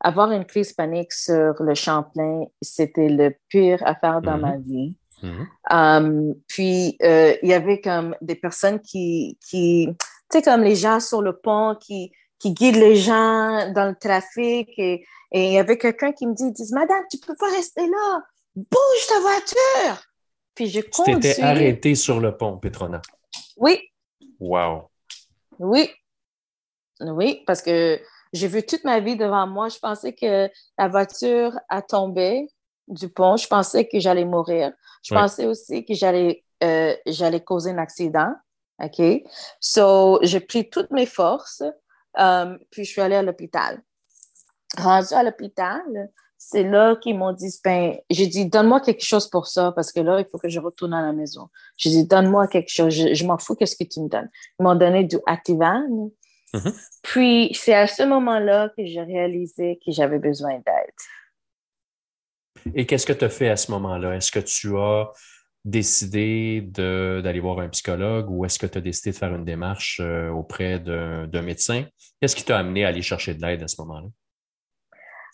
avoir 0.00 0.32
une 0.32 0.44
crise 0.44 0.72
panique 0.72 1.12
sur 1.12 1.54
le 1.60 1.74
Champlain, 1.74 2.44
c'était 2.60 3.08
le 3.08 3.34
pire 3.48 3.82
affaire 3.86 4.20
dans 4.20 4.38
ma 4.38 4.56
mhm. 4.58 4.62
vie. 4.62 4.96
Mhm. 5.22 5.48
Um, 5.70 6.34
puis, 6.46 6.96
euh, 7.02 7.34
il 7.42 7.48
y 7.48 7.54
avait 7.54 7.80
comme 7.80 8.14
des 8.20 8.34
personnes 8.34 8.80
qui, 8.80 9.38
qui 9.48 9.88
tu 10.30 10.38
sais, 10.38 10.42
comme 10.42 10.62
les 10.62 10.76
gens 10.76 11.00
sur 11.00 11.22
le 11.22 11.36
pont 11.36 11.76
qui, 11.80 12.12
qui 12.44 12.52
guident 12.52 12.76
les 12.76 12.96
gens 12.96 13.72
dans 13.72 13.88
le 13.88 13.94
trafic. 13.94 14.68
Et, 14.78 15.06
il 15.32 15.52
y 15.52 15.58
avait 15.58 15.78
quelqu'un 15.78 16.12
qui 16.12 16.26
me 16.26 16.34
dit, 16.34 16.52
dit, 16.52 16.74
Madame, 16.74 17.02
tu 17.10 17.16
peux 17.16 17.34
pas 17.36 17.50
rester 17.50 17.86
là. 17.86 18.20
Bouge 18.54 19.06
ta 19.08 19.20
voiture. 19.20 20.02
Puis 20.54 20.68
je 20.68 20.80
conduis. 20.80 21.14
Tu 21.14 21.20
t'étais 21.20 21.42
arrêté 21.42 21.94
sur 21.94 22.20
le 22.20 22.36
pont, 22.36 22.58
Petrona. 22.58 23.00
Oui. 23.56 23.80
Wow. 24.38 24.90
Oui. 25.58 25.90
Oui, 27.00 27.42
parce 27.46 27.62
que 27.62 27.98
j'ai 28.34 28.46
vu 28.46 28.62
toute 28.62 28.84
ma 28.84 29.00
vie 29.00 29.16
devant 29.16 29.46
moi. 29.46 29.70
Je 29.70 29.78
pensais 29.78 30.12
que 30.12 30.50
la 30.78 30.88
voiture 30.88 31.58
a 31.70 31.80
tombé 31.80 32.46
du 32.88 33.08
pont. 33.08 33.38
Je 33.38 33.48
pensais 33.48 33.88
que 33.88 33.98
j'allais 33.98 34.26
mourir. 34.26 34.70
Je 35.02 35.14
pensais 35.14 35.46
aussi 35.46 35.84
que 35.86 35.94
j'allais 35.94 36.44
euh, 36.62 36.94
j'allais 37.06 37.42
causer 37.42 37.70
un 37.70 37.78
accident. 37.78 38.34
OK? 38.82 39.24
So, 39.60 40.18
j'ai 40.22 40.40
pris 40.40 40.68
toutes 40.68 40.90
mes 40.90 41.06
forces, 41.06 41.62
um, 42.16 42.58
puis 42.70 42.84
je 42.84 42.90
suis 42.90 43.00
allée 43.00 43.16
à 43.16 43.22
l'hôpital. 43.22 43.82
Rendu 44.76 45.14
à 45.14 45.22
l'hôpital, 45.22 45.82
c'est 46.36 46.64
là 46.64 46.96
qu'ils 46.96 47.16
m'ont 47.16 47.32
dit, 47.32 47.54
ben, 47.64 47.96
j'ai 48.10 48.26
dit, 48.26 48.46
donne-moi 48.46 48.80
quelque 48.80 49.04
chose 49.04 49.28
pour 49.28 49.46
ça, 49.46 49.72
parce 49.72 49.92
que 49.92 50.00
là, 50.00 50.20
il 50.20 50.26
faut 50.30 50.38
que 50.38 50.48
je 50.48 50.60
retourne 50.60 50.92
à 50.92 51.02
la 51.02 51.12
maison. 51.12 51.48
J'ai 51.76 51.90
dit, 51.90 52.06
donne-moi 52.06 52.48
quelque 52.48 52.70
chose, 52.70 52.92
je, 52.92 53.24
m'en 53.24 53.38
fous, 53.38 53.54
qu'est-ce 53.54 53.76
que 53.76 53.84
tu 53.84 54.00
me 54.00 54.08
donnes? 54.08 54.30
Ils 54.58 54.64
m'ont 54.64 54.74
donné 54.74 55.04
du 55.04 55.16
Ativan, 55.26 56.10
Mm-hmm. 56.54 56.88
Puis, 57.02 57.50
c'est 57.54 57.74
à 57.74 57.86
ce 57.86 58.04
moment-là 58.04 58.70
que 58.76 58.86
j'ai 58.86 59.02
réalisé 59.02 59.80
que 59.84 59.90
j'avais 59.90 60.20
besoin 60.20 60.54
d'aide. 60.54 60.94
Et 62.74 62.86
qu'est-ce 62.86 63.04
que 63.04 63.12
tu 63.12 63.24
as 63.24 63.28
fait 63.28 63.48
à 63.48 63.56
ce 63.56 63.70
moment-là? 63.72 64.14
Est-ce 64.14 64.30
que 64.30 64.38
tu 64.38 64.76
as 64.78 65.10
décidé 65.64 66.60
d'aller 66.60 67.40
voir 67.40 67.58
un 67.60 67.68
psychologue 67.68 68.30
ou 68.30 68.44
est-ce 68.44 68.58
que 68.58 68.66
tu 68.66 68.78
as 68.78 68.80
décidé 68.80 69.12
de 69.12 69.16
faire 69.16 69.34
une 69.34 69.44
démarche 69.44 70.00
euh, 70.02 70.28
auprès 70.30 70.78
d'un 70.78 71.42
médecin? 71.42 71.84
Qu'est-ce 72.20 72.36
qui 72.36 72.44
t'a 72.44 72.58
amené 72.58 72.84
à 72.84 72.88
aller 72.88 73.02
chercher 73.02 73.34
de 73.34 73.40
l'aide 73.40 73.62
à 73.62 73.68
ce 73.68 73.80
moment-là? 73.80 74.08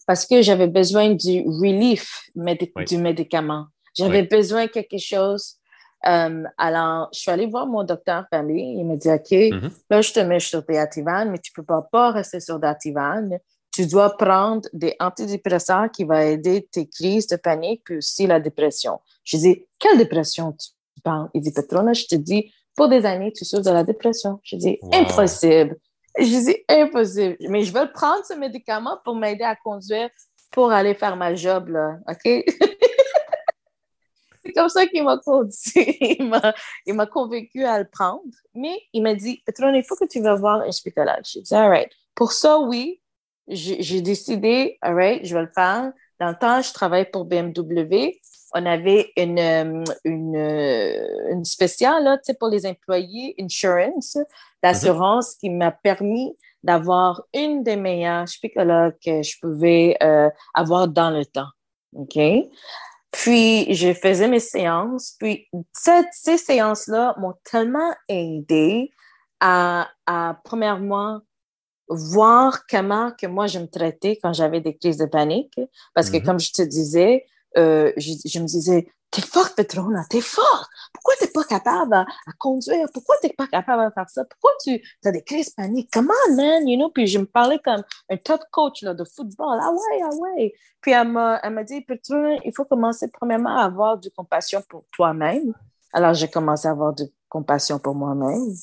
Parce 0.07 0.27
que 0.27 0.43
j'avais 0.43 0.69
besoin 0.69 1.11
du 1.15 1.43
relief 1.47 2.23
du 2.35 2.99
médicament. 2.99 3.67
J'avais 3.97 4.23
besoin 4.23 4.67
de 4.67 4.71
quelque 4.71 4.99
chose 4.99 5.61
euh, 6.07 6.45
alors, 6.57 7.11
je 7.13 7.21
suis 7.21 7.31
allée 7.31 7.47
voir 7.47 7.67
mon 7.67 7.85
docteur 7.85 8.25
famille. 8.31 8.79
Il 8.79 8.87
m'a 8.87 8.97
dit, 8.97 9.11
OK, 9.11 9.31
mm-hmm. 9.31 9.71
là, 9.91 10.01
je 10.01 10.13
te 10.13 10.21
mets 10.21 10.41
sur 10.41 10.63
Dativan, 10.63 11.31
mais 11.31 11.39
tu 11.39 11.53
ne 11.57 11.63
peux 11.63 11.83
pas, 11.93 12.11
rester 12.11 12.41
sur 12.41 12.59
Dativan. 12.59 13.39
Tu 13.81 13.87
dois 13.87 14.15
prendre 14.15 14.69
des 14.75 14.95
antidépresseurs 15.01 15.91
qui 15.91 16.05
vont 16.05 16.19
aider 16.19 16.69
tes 16.71 16.87
crises 16.87 17.27
de 17.29 17.37
panique 17.37 17.81
puis 17.83 17.97
aussi 17.97 18.27
la 18.27 18.39
dépression. 18.39 19.01
Je 19.25 19.39
dis, 19.39 19.65
quelle 19.79 19.97
dépression 19.97 20.53
tu 20.53 20.69
parles? 21.03 21.31
Il 21.33 21.41
dit, 21.41 21.51
Petrona, 21.51 21.95
je 21.95 22.05
te 22.05 22.15
dis, 22.15 22.53
pour 22.77 22.91
des 22.91 23.07
années, 23.07 23.33
tu 23.33 23.47
souffres 23.47 23.63
de 23.63 23.71
la 23.71 23.83
dépression. 23.83 24.39
Je 24.43 24.57
dis, 24.57 24.79
impossible. 24.93 25.79
Je 26.19 26.25
dis 26.25 26.57
impossible. 26.69 27.39
Mais 27.49 27.63
je 27.63 27.73
vais 27.73 27.87
prendre, 27.91 28.23
ce 28.23 28.35
médicament, 28.35 28.99
pour 29.03 29.15
m'aider 29.15 29.45
à 29.45 29.57
conduire, 29.57 30.11
pour 30.51 30.71
aller 30.71 30.93
faire 30.93 31.17
ma 31.17 31.35
job, 31.35 31.71
là. 31.71 31.97
OK? 32.07 32.21
C'est 34.45 34.53
comme 34.53 34.69
ça 34.69 34.87
qu'il 34.89 35.05
m'a 35.05 35.17
conduit. 35.17 36.19
il 36.85 36.95
m'a 36.95 37.07
convaincu 37.07 37.65
à 37.65 37.79
le 37.79 37.89
prendre. 37.89 38.21
Mais 38.55 38.79
il 38.93 39.03
m'a 39.03 39.15
dit, 39.15 39.43
Petron, 39.47 39.73
il 39.73 39.85
faut 39.85 39.97
que 39.97 40.05
tu 40.05 40.21
vas 40.21 40.35
voir 40.35 40.61
un 40.61 40.71
spécialiste. 40.71 41.33
J'ai 41.33 41.41
dit, 41.41 41.55
all 41.55 41.71
right. 41.71 41.91
Pour 42.15 42.33
ça, 42.33 42.59
oui, 42.59 43.00
j'ai 43.51 44.01
décidé, 44.01 44.79
all 44.81 44.95
right, 44.95 45.25
je 45.25 45.35
vais 45.35 45.43
le 45.43 45.51
faire. 45.55 45.93
Dans 46.19 46.29
le 46.29 46.37
temps, 46.37 46.63
je 46.63 46.73
travaille 46.73 47.11
pour 47.11 47.25
BMW. 47.25 48.19
On 48.55 48.67
avait 48.67 49.13
une, 49.17 49.39
euh, 49.39 49.85
une, 50.05 50.37
euh, 50.37 51.33
une 51.33 51.45
spéciale 51.45 52.05
là, 52.05 52.19
pour 52.39 52.49
les 52.49 52.67
employés, 52.67 53.35
insurance, 53.41 54.19
d'assurance, 54.63 55.35
qui 55.37 55.51
m'a 55.51 55.71
permis 55.71 56.37
d'avoir 56.63 57.23
une 57.33 57.63
des 57.63 57.77
meilleures 57.77 58.29
spéculas 58.29 58.91
que 59.05 59.23
je 59.23 59.39
pouvais 59.41 59.97
euh, 60.03 60.29
avoir 60.55 60.89
dans 60.89 61.11
le 61.11 61.25
temps. 61.25 61.49
OK? 61.95 62.19
Puis, 63.13 63.75
je 63.75 63.93
faisais 63.93 64.29
mes 64.29 64.41
séances. 64.41 65.17
Puis, 65.19 65.49
ces 65.73 66.39
séances-là 66.39 67.15
m'ont 67.19 67.35
tellement 67.45 67.95
aidé 68.09 68.91
à, 69.41 69.89
à, 70.07 70.39
premièrement, 70.45 71.21
voir 71.91 72.67
comment 72.67 73.11
que 73.11 73.27
moi 73.27 73.47
je 73.47 73.59
me 73.59 73.67
traitais 73.67 74.19
quand 74.23 74.33
j'avais 74.33 74.61
des 74.61 74.77
crises 74.77 74.97
de 74.97 75.07
panique. 75.07 75.61
Parce 75.95 76.11
que, 76.11 76.17
mm-hmm. 76.17 76.25
comme 76.25 76.41
je 76.41 76.53
te 76.53 76.63
disais, 76.63 77.27
euh, 77.59 77.93
je, 77.97 78.13
je, 78.25 78.39
me 78.39 78.47
disais, 78.47 78.87
t'es 79.11 79.23
forte, 79.23 79.57
Petrona, 79.57 80.05
t'es 80.09 80.21
forte. 80.21 80.71
Pourquoi 80.93 81.15
t'es 81.19 81.27
pas 81.27 81.45
capable 81.45 81.95
à, 81.95 82.07
conduire? 82.39 82.87
Pourquoi 82.95 83.17
t'es 83.21 83.33
pas 83.37 83.47
capable 83.49 83.83
à 83.83 83.91
faire 83.91 84.09
ça? 84.09 84.25
Pourquoi 84.25 84.53
tu 84.63 84.81
as 85.05 85.11
des 85.11 85.23
crises 85.23 85.51
paniques? 85.51 85.91
Comment, 85.93 86.15
man? 86.35 86.67
You 86.69 86.77
know? 86.77 86.91
Puis 86.91 87.09
je 87.09 87.19
me 87.19 87.27
parlais 87.27 87.59
comme 87.59 87.83
un 88.09 88.17
top 88.17 88.43
coach 88.53 88.83
là, 88.83 88.95
de 88.95 89.05
football. 89.05 89.59
Ah 89.61 89.73
ouais, 89.73 90.03
ah 90.05 90.15
ouais. 90.17 90.55
Puis 90.81 90.93
elle 90.93 91.09
m'a, 91.09 91.41
elle 91.43 91.55
m'a 91.55 91.65
dit, 91.65 91.81
Petrona, 91.81 92.37
il 92.45 92.53
faut 92.55 92.65
commencer 92.65 93.09
premièrement 93.13 93.57
à 93.57 93.65
avoir 93.65 93.99
du 93.99 94.11
compassion 94.11 94.63
pour 94.69 94.85
toi-même. 94.93 95.55
Alors 95.93 96.15
j'ai 96.15 96.29
commencé 96.29 96.69
à 96.69 96.71
avoir 96.71 96.95
du 96.95 97.05
compassion 97.29 97.79
pour 97.79 97.95
moi-même. 97.95 98.55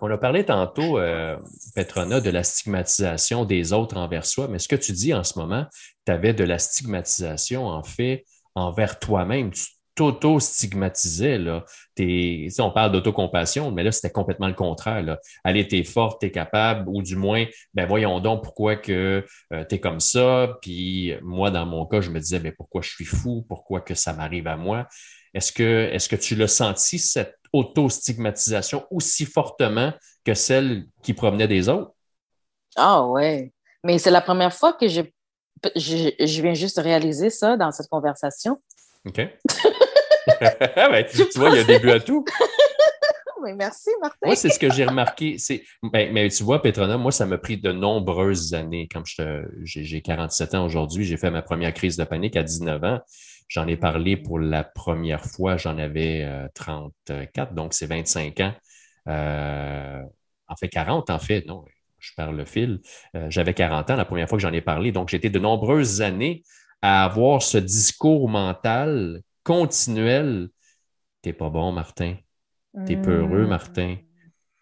On 0.00 0.10
a 0.10 0.18
parlé 0.18 0.44
tantôt, 0.44 0.98
euh, 0.98 1.36
Petrona, 1.74 2.20
de 2.20 2.30
la 2.30 2.42
stigmatisation 2.42 3.44
des 3.44 3.72
autres 3.72 3.96
envers 3.96 4.26
soi, 4.26 4.48
mais 4.48 4.58
ce 4.58 4.68
que 4.68 4.76
tu 4.76 4.92
dis 4.92 5.14
en 5.14 5.24
ce 5.24 5.38
moment, 5.38 5.66
tu 6.04 6.12
avais 6.12 6.34
de 6.34 6.44
la 6.44 6.58
stigmatisation, 6.58 7.66
en 7.66 7.82
fait, 7.82 8.24
envers 8.54 8.98
toi-même. 8.98 9.50
Tu 9.50 9.64
t'auto-stigmatisais. 9.94 11.38
Là. 11.38 11.64
on 12.58 12.70
parle 12.70 12.92
d'autocompassion, 12.92 13.70
mais 13.70 13.82
là, 13.82 13.92
c'était 13.92 14.10
complètement 14.10 14.48
le 14.48 14.54
contraire. 14.54 15.02
Là. 15.02 15.18
Allez, 15.44 15.66
t'es 15.68 15.84
forte, 15.84 16.20
t'es 16.20 16.30
capable, 16.30 16.88
ou 16.88 17.02
du 17.02 17.16
moins, 17.16 17.44
ben 17.74 17.86
voyons 17.86 18.20
donc 18.20 18.42
pourquoi 18.42 18.76
que 18.76 19.24
euh, 19.52 19.64
tu 19.68 19.76
es 19.76 19.80
comme 19.80 20.00
ça. 20.00 20.58
Puis 20.62 21.14
moi, 21.22 21.50
dans 21.50 21.66
mon 21.66 21.86
cas, 21.86 22.00
je 22.00 22.10
me 22.10 22.18
disais, 22.18 22.40
mais 22.40 22.52
pourquoi 22.52 22.82
je 22.82 22.90
suis 22.90 23.04
fou? 23.04 23.44
Pourquoi 23.48 23.80
que 23.80 23.94
ça 23.94 24.12
m'arrive 24.12 24.46
à 24.48 24.56
moi? 24.56 24.88
Est-ce 25.34 25.52
que, 25.52 25.90
est-ce 25.92 26.08
que 26.08 26.16
tu 26.16 26.36
l'as 26.36 26.48
senti, 26.48 26.98
cette 26.98 27.36
auto-stigmatisation 27.52 28.86
aussi 28.90 29.26
fortement 29.26 29.92
que 30.24 30.34
celle 30.34 30.86
qui 31.02 31.12
provenait 31.12 31.48
des 31.48 31.68
autres? 31.68 31.92
Ah 32.76 33.04
ouais. 33.06 33.52
Mais 33.82 33.98
c'est 33.98 34.10
la 34.10 34.20
première 34.20 34.54
fois 34.54 34.72
que 34.72 34.88
je, 34.88 35.02
je, 35.76 36.42
viens 36.42 36.54
juste 36.54 36.78
réaliser 36.78 37.30
ça 37.30 37.56
dans 37.56 37.70
cette 37.70 37.88
conversation. 37.88 38.60
OK. 39.06 39.20
Ben, 40.50 41.04
tu 41.04 41.38
vois, 41.38 41.50
il 41.50 41.56
y 41.56 41.58
a 41.58 41.64
des 41.64 41.78
buts 41.78 41.90
à 41.90 42.00
tout. 42.00 42.24
Oui, 43.44 43.52
merci, 43.52 43.90
Martin. 44.00 44.16
Moi, 44.24 44.36
c'est 44.36 44.48
ce 44.48 44.58
que 44.58 44.72
j'ai 44.72 44.86
remarqué. 44.86 45.36
Ben, 45.82 46.10
mais 46.10 46.30
tu 46.30 46.42
vois, 46.42 46.62
Petrona, 46.62 46.96
moi, 46.96 47.12
ça 47.12 47.26
m'a 47.26 47.36
pris 47.36 47.58
de 47.58 47.72
nombreuses 47.72 48.54
années. 48.54 48.88
Comme 48.90 49.04
j'ai 49.64 50.00
47 50.00 50.54
ans 50.54 50.64
aujourd'hui, 50.64 51.04
j'ai 51.04 51.18
fait 51.18 51.30
ma 51.30 51.42
première 51.42 51.74
crise 51.74 51.98
de 51.98 52.04
panique 52.04 52.36
à 52.36 52.42
19 52.42 52.82
ans. 52.84 53.00
J'en 53.48 53.66
ai 53.66 53.76
parlé 53.76 54.16
pour 54.16 54.38
la 54.38 54.64
première 54.64 55.24
fois, 55.24 55.56
j'en 55.56 55.78
avais 55.78 56.26
34, 56.54 57.10
euh, 57.10 57.54
donc 57.54 57.74
c'est 57.74 57.86
25 57.86 58.40
ans. 58.40 58.54
Euh, 59.08 60.02
en 60.48 60.56
fait, 60.56 60.68
40, 60.68 61.10
en 61.10 61.18
fait, 61.18 61.46
non, 61.46 61.64
je 61.98 62.12
perds 62.16 62.32
le 62.32 62.44
fil. 62.44 62.80
Euh, 63.16 63.26
j'avais 63.30 63.54
40 63.54 63.90
ans 63.90 63.96
la 63.96 64.04
première 64.04 64.28
fois 64.28 64.38
que 64.38 64.42
j'en 64.42 64.52
ai 64.52 64.60
parlé, 64.60 64.92
donc 64.92 65.08
j'étais 65.08 65.30
de 65.30 65.38
nombreuses 65.38 66.00
années 66.00 66.42
à 66.82 67.04
avoir 67.04 67.42
ce 67.42 67.58
discours 67.58 68.28
mental 68.28 69.20
continuel. 69.42 70.48
T'es 71.22 71.32
pas 71.32 71.50
bon, 71.50 71.72
Martin. 71.72 72.16
T'es 72.86 72.96
peureux, 72.96 73.46
Martin. 73.46 73.96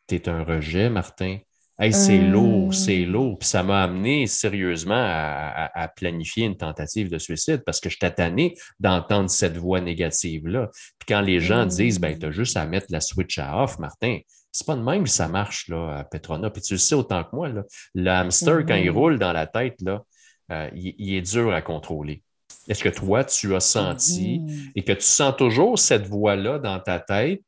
T'es 0.06 0.28
un 0.28 0.44
rejet, 0.44 0.90
Martin. 0.90 1.38
Hey, 1.82 1.92
c'est 1.92 2.18
lourd, 2.18 2.68
mmh. 2.68 2.72
c'est 2.72 3.04
lourd. 3.04 3.40
Puis 3.40 3.48
ça 3.48 3.64
m'a 3.64 3.82
amené 3.82 4.28
sérieusement 4.28 4.94
à, 4.94 5.88
planifier 5.96 6.46
une 6.46 6.56
tentative 6.56 7.10
de 7.10 7.18
suicide 7.18 7.64
parce 7.66 7.80
que 7.80 7.90
je 7.90 7.98
tanné 7.98 8.54
d'entendre 8.78 9.28
cette 9.28 9.56
voix 9.56 9.80
négative-là. 9.80 10.70
Puis 11.00 11.06
quand 11.08 11.20
les 11.20 11.40
gens 11.40 11.66
disent, 11.66 11.98
ben, 11.98 12.16
tu 12.16 12.26
as 12.26 12.30
juste 12.30 12.56
à 12.56 12.66
mettre 12.66 12.86
la 12.90 13.00
switch 13.00 13.36
à 13.40 13.60
off, 13.60 13.80
Martin, 13.80 14.20
c'est 14.52 14.64
pas 14.64 14.76
de 14.76 14.82
même 14.82 15.02
que 15.02 15.10
ça 15.10 15.26
marche 15.26 15.66
là, 15.66 15.96
à 15.98 16.04
Petrona. 16.04 16.50
Puis 16.50 16.62
tu 16.62 16.74
le 16.74 16.78
sais 16.78 16.94
autant 16.94 17.24
que 17.24 17.34
moi, 17.34 17.48
là, 17.48 17.64
le 17.96 18.10
hamster, 18.10 18.64
quand 18.64 18.76
il 18.76 18.90
roule 18.90 19.18
dans 19.18 19.32
la 19.32 19.48
tête, 19.48 19.82
là, 19.82 20.04
euh, 20.52 20.70
il, 20.76 21.14
est 21.16 21.22
dur 21.22 21.52
à 21.52 21.62
contrôler. 21.62 22.22
Est-ce 22.68 22.84
que 22.84 22.90
toi, 22.90 23.24
tu 23.24 23.56
as 23.56 23.60
senti 23.60 24.38
mmh. 24.38 24.70
et 24.76 24.84
que 24.84 24.92
tu 24.92 25.02
sens 25.02 25.34
toujours 25.36 25.76
cette 25.80 26.06
voix-là 26.06 26.60
dans 26.60 26.78
ta 26.78 27.00
tête? 27.00 27.42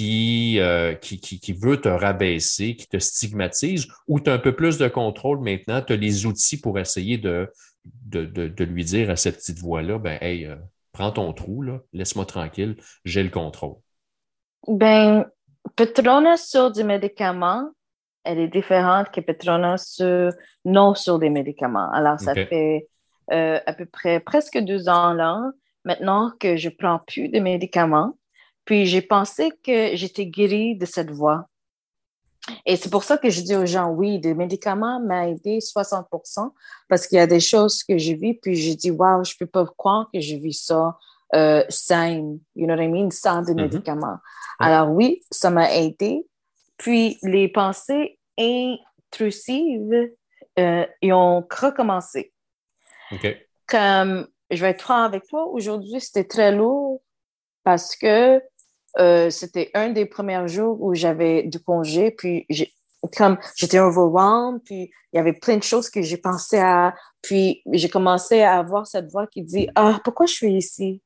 Euh, 0.00 0.94
qui, 0.94 1.20
qui, 1.20 1.38
qui, 1.38 1.52
veut 1.52 1.80
te 1.80 1.88
rabaisser, 1.88 2.76
qui 2.76 2.86
te 2.86 2.98
stigmatise, 2.98 3.88
ou 4.08 4.20
tu 4.20 4.30
as 4.30 4.34
un 4.34 4.38
peu 4.38 4.54
plus 4.54 4.78
de 4.78 4.88
contrôle 4.88 5.40
maintenant, 5.40 5.82
tu 5.82 5.92
as 5.92 5.96
les 5.96 6.24
outils 6.24 6.58
pour 6.58 6.78
essayer 6.78 7.18
de, 7.18 7.52
de, 8.06 8.24
de, 8.24 8.64
lui 8.64 8.84
dire 8.84 9.10
à 9.10 9.16
cette 9.16 9.36
petite 9.36 9.58
voix-là, 9.58 9.98
ben, 9.98 10.18
hey, 10.20 10.46
euh, 10.46 10.56
prends 10.92 11.10
ton 11.10 11.32
trou, 11.34 11.64
laisse-moi 11.92 12.24
tranquille, 12.24 12.76
j'ai 13.04 13.22
le 13.22 13.28
contrôle. 13.28 13.76
Ben, 14.66 15.26
Petrona 15.76 16.36
sur 16.36 16.70
des 16.70 16.84
médicaments, 16.84 17.70
elle 18.24 18.38
est 18.38 18.48
différente 18.48 19.10
que 19.10 19.20
Petrona 19.20 19.76
sur, 19.76 20.30
non 20.64 20.94
sur 20.94 21.18
des 21.18 21.30
médicaments. 21.30 21.90
Alors, 21.92 22.18
ça 22.18 22.34
fait 22.34 22.88
euh, 23.30 23.60
à 23.66 23.72
peu 23.74 23.84
près 23.84 24.20
presque 24.20 24.58
deux 24.58 24.88
ans 24.88 25.12
là, 25.12 25.50
maintenant 25.84 26.32
que 26.40 26.56
je 26.56 26.70
prends 26.70 27.00
plus 27.06 27.28
de 27.28 27.40
médicaments. 27.40 28.16
Puis 28.64 28.86
j'ai 28.86 29.02
pensé 29.02 29.50
que 29.64 29.94
j'étais 29.94 30.26
guérie 30.26 30.76
de 30.76 30.86
cette 30.86 31.10
voix. 31.10 31.46
Et 32.66 32.76
c'est 32.76 32.90
pour 32.90 33.04
ça 33.04 33.18
que 33.18 33.30
je 33.30 33.40
dis 33.40 33.54
aux 33.54 33.66
gens, 33.66 33.90
oui, 33.90 34.18
des 34.18 34.34
médicaments 34.34 35.00
m'ont 35.00 35.22
aidé 35.22 35.60
60 35.60 36.08
parce 36.88 37.06
qu'il 37.06 37.18
y 37.18 37.20
a 37.20 37.26
des 37.26 37.40
choses 37.40 37.84
que 37.84 37.98
je 37.98 38.14
vis, 38.14 38.34
puis 38.34 38.56
je 38.56 38.74
dis, 38.74 38.90
wow, 38.90 39.22
je 39.24 39.34
peux 39.38 39.46
pas 39.46 39.64
croire 39.64 40.08
que 40.12 40.20
je 40.20 40.36
vis 40.36 40.64
ça 40.64 40.98
euh, 41.34 41.64
sans, 41.68 42.38
you 42.56 42.66
know 42.66 42.74
what 42.74 42.82
I 42.82 42.88
mean, 42.88 43.10
sans 43.10 43.42
des 43.42 43.52
mm-hmm. 43.52 43.62
médicaments. 43.62 44.18
Alors 44.58 44.90
oui, 44.90 45.22
ça 45.30 45.50
m'a 45.50 45.72
aidé. 45.74 46.26
Puis 46.78 47.18
les 47.22 47.48
pensées 47.48 48.18
intrusives, 48.38 50.10
euh, 50.58 50.86
ils 51.00 51.12
ont 51.12 51.46
recommencé. 51.48 52.32
Comme, 53.66 54.26
je 54.50 54.60
vais 54.60 54.70
être 54.70 54.82
franc 54.82 55.02
avec 55.02 55.26
toi, 55.28 55.46
aujourd'hui, 55.46 56.00
c'était 56.00 56.24
très 56.24 56.52
lourd 56.52 57.00
parce 57.64 57.96
que 57.96 58.42
euh, 58.98 59.30
c'était 59.30 59.70
un 59.74 59.90
des 59.90 60.06
premiers 60.06 60.48
jours 60.48 60.80
où 60.80 60.94
j'avais 60.94 61.44
du 61.44 61.58
congé, 61.60 62.10
puis 62.10 62.46
comme 63.16 63.38
j'étais 63.56 63.78
overwhelmed, 63.78 64.60
puis 64.64 64.90
il 65.12 65.16
y 65.16 65.18
avait 65.18 65.32
plein 65.32 65.56
de 65.56 65.62
choses 65.62 65.90
que 65.90 66.02
j'ai 66.02 66.18
pensé 66.18 66.58
à, 66.58 66.94
puis 67.20 67.62
j'ai 67.72 67.88
commencé 67.88 68.42
à 68.42 68.58
avoir 68.58 68.86
cette 68.86 69.10
voix 69.10 69.26
qui 69.26 69.42
dit 69.42 69.68
ah 69.74 70.00
pourquoi 70.04 70.26
je 70.26 70.34
suis 70.34 70.54
ici, 70.54 71.02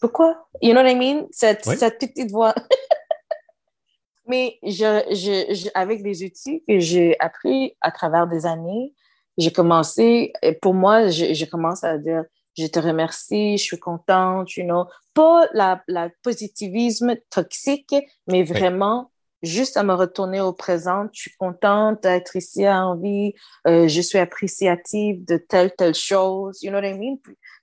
pourquoi, 0.00 0.46
you 0.60 0.72
know 0.72 0.82
what 0.82 0.90
I 0.90 0.94
mean, 0.94 1.26
cette, 1.30 1.64
cette 1.64 1.98
petite 1.98 2.30
voix. 2.30 2.54
Mais 4.26 4.58
je, 4.62 5.04
je, 5.10 5.68
avec 5.74 6.02
des 6.02 6.24
outils 6.24 6.62
que 6.66 6.78
j'ai 6.78 7.14
appris 7.20 7.76
à 7.80 7.90
travers 7.90 8.26
des 8.26 8.46
années, 8.46 8.94
j'ai 9.36 9.52
commencé, 9.52 10.32
pour 10.62 10.74
moi, 10.74 11.08
je, 11.08 11.34
je 11.34 11.44
commence 11.44 11.84
à 11.84 11.98
dire 11.98 12.24
je 12.56 12.66
te 12.66 12.78
remercie, 12.78 13.58
je 13.58 13.62
suis 13.62 13.78
contente, 13.78 14.56
you 14.56 14.64
know. 14.64 14.86
Pas 15.14 15.46
la, 15.52 15.82
la 15.88 16.10
positivisme 16.22 17.16
toxique, 17.30 17.94
mais 18.26 18.42
vraiment 18.42 19.10
juste 19.44 19.76
à 19.76 19.82
me 19.82 19.94
retourner 19.94 20.40
au 20.40 20.52
présent. 20.52 21.06
Je 21.12 21.22
suis 21.22 21.34
contente 21.38 22.02
d'être 22.02 22.36
ici 22.36 22.64
à 22.64 22.94
vie. 23.00 23.34
Euh, 23.66 23.88
je 23.88 24.00
suis 24.00 24.18
appréciative 24.18 25.24
de 25.24 25.36
telle, 25.36 25.72
telle 25.76 25.94
chose. 25.94 26.62
You 26.62 26.70
know 26.70 26.80
what 26.80 26.88
I 26.88 26.94
mean? 26.94 27.18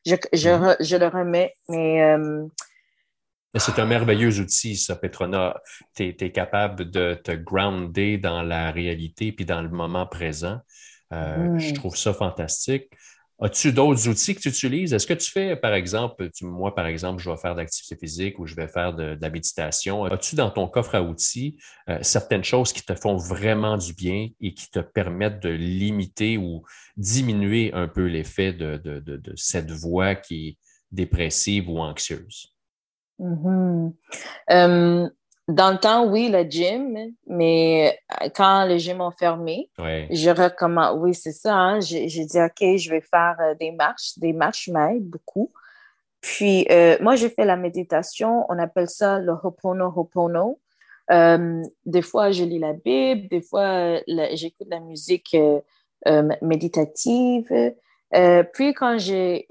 Je, 0.06 0.16
je, 0.34 0.50
mm-hmm. 0.50 0.78
je 0.80 0.96
le 0.96 1.08
remets, 1.08 1.54
mais... 1.68 2.02
Euh, 2.04 2.46
c'est 3.56 3.80
un 3.80 3.86
merveilleux 3.86 4.40
outil, 4.40 4.78
ça, 4.78 4.96
Petrona. 4.96 5.60
Tu 5.94 6.16
es, 6.18 6.32
capable 6.32 6.90
de 6.90 7.20
te 7.22 7.34
grounder 7.34 8.18
dans 8.18 8.44
la 8.44 8.72
réalité 8.72 9.34
puis 9.34 9.44
dans 9.44 9.62
le 9.62 9.68
moment 9.68 10.06
présent. 10.06 10.60
Euh, 11.12 11.58
Je 11.58 11.72
mm. 11.72 11.74
trouve 11.74 11.98
ça 11.98 12.14
fantastique. 12.14 12.90
As-tu 13.44 13.74
d'autres 13.74 14.08
outils 14.08 14.36
que 14.36 14.40
tu 14.40 14.50
utilises? 14.50 14.94
Est-ce 14.94 15.08
que 15.08 15.16
tu 15.16 15.32
fais, 15.32 15.56
par 15.56 15.74
exemple, 15.74 16.30
moi, 16.44 16.76
par 16.76 16.86
exemple, 16.86 17.22
je 17.22 17.30
vais 17.30 17.38
faire 17.38 17.56
de 17.56 17.60
l'activité 17.60 17.96
physique 17.96 18.38
ou 18.38 18.46
je 18.46 18.54
vais 18.54 18.68
faire 18.68 18.94
de, 18.94 19.18
la 19.20 19.30
méditation. 19.32 20.06
As-tu 20.06 20.36
dans 20.36 20.52
ton 20.52 20.68
coffre 20.68 20.94
à 20.94 21.02
outils 21.02 21.58
euh, 21.90 21.98
certaines 22.04 22.44
choses 22.44 22.72
qui 22.72 22.84
te 22.84 22.94
font 22.94 23.18
vraiment 23.18 23.78
du 23.78 23.94
bien 23.94 24.28
et 24.40 24.54
qui 24.54 24.70
te 24.70 24.80
permettent 24.80 25.42
de 25.42 25.50
limiter 25.50 26.38
ou 26.38 26.64
diminuer 26.98 27.74
un 27.74 27.88
peu 27.88 28.06
l'effet 28.06 28.54
de, 28.54 28.78
de, 28.78 29.34
cette 29.36 29.72
voix 29.72 30.14
qui 30.14 30.50
est 30.50 30.58
dépressive 30.92 31.68
ou 31.68 31.80
anxieuse? 31.80 32.56
Mm-hmm. 33.20 33.94
Euh, 34.52 35.10
dans 35.52 35.72
le 35.72 35.78
temps, 35.78 36.06
oui, 36.06 36.30
le 36.30 36.44
gym, 36.44 36.98
mais 37.28 38.00
euh, 38.22 38.30
quand 38.36 38.66
les 38.66 38.80
gyms 38.80 39.02
ont 39.02 39.12
fermé, 39.12 39.70
je 39.78 40.30
recommande, 40.30 41.00
oui, 41.00 41.14
c'est 41.14 41.32
ça, 41.32 41.56
hein, 41.56 41.80
j'ai 41.82 42.08
dit, 42.08 42.40
OK, 42.40 42.78
je 42.78 42.90
vais 42.90 43.02
faire 43.02 43.36
euh, 43.42 43.56
des 43.56 43.72
marches. 43.72 44.18
Des 44.18 44.34
marches 44.34 44.70
m'aident 44.70 45.10
beaucoup. 45.10 45.52
Puis, 46.22 46.68
euh, 46.70 46.98
moi, 47.02 47.16
j'ai 47.16 47.30
fait 47.30 47.46
la 47.46 47.58
méditation, 47.58 48.46
on 48.50 48.60
appelle 48.60 48.90
ça 48.90 49.20
le 49.20 49.32
Hopono 49.32 49.92
Hopono. 49.96 50.60
des 51.10 52.02
fois, 52.02 52.32
je 52.32 52.44
lis 52.44 52.60
la 52.60 52.74
Bible, 52.74 53.28
des 53.28 53.42
fois, 53.42 54.00
j'écoute 54.34 54.68
la 54.70 54.80
musique 54.80 55.36
méditative. 56.42 57.74
puis, 58.54 58.74
quand 58.74 58.98
j'ai 59.00 59.48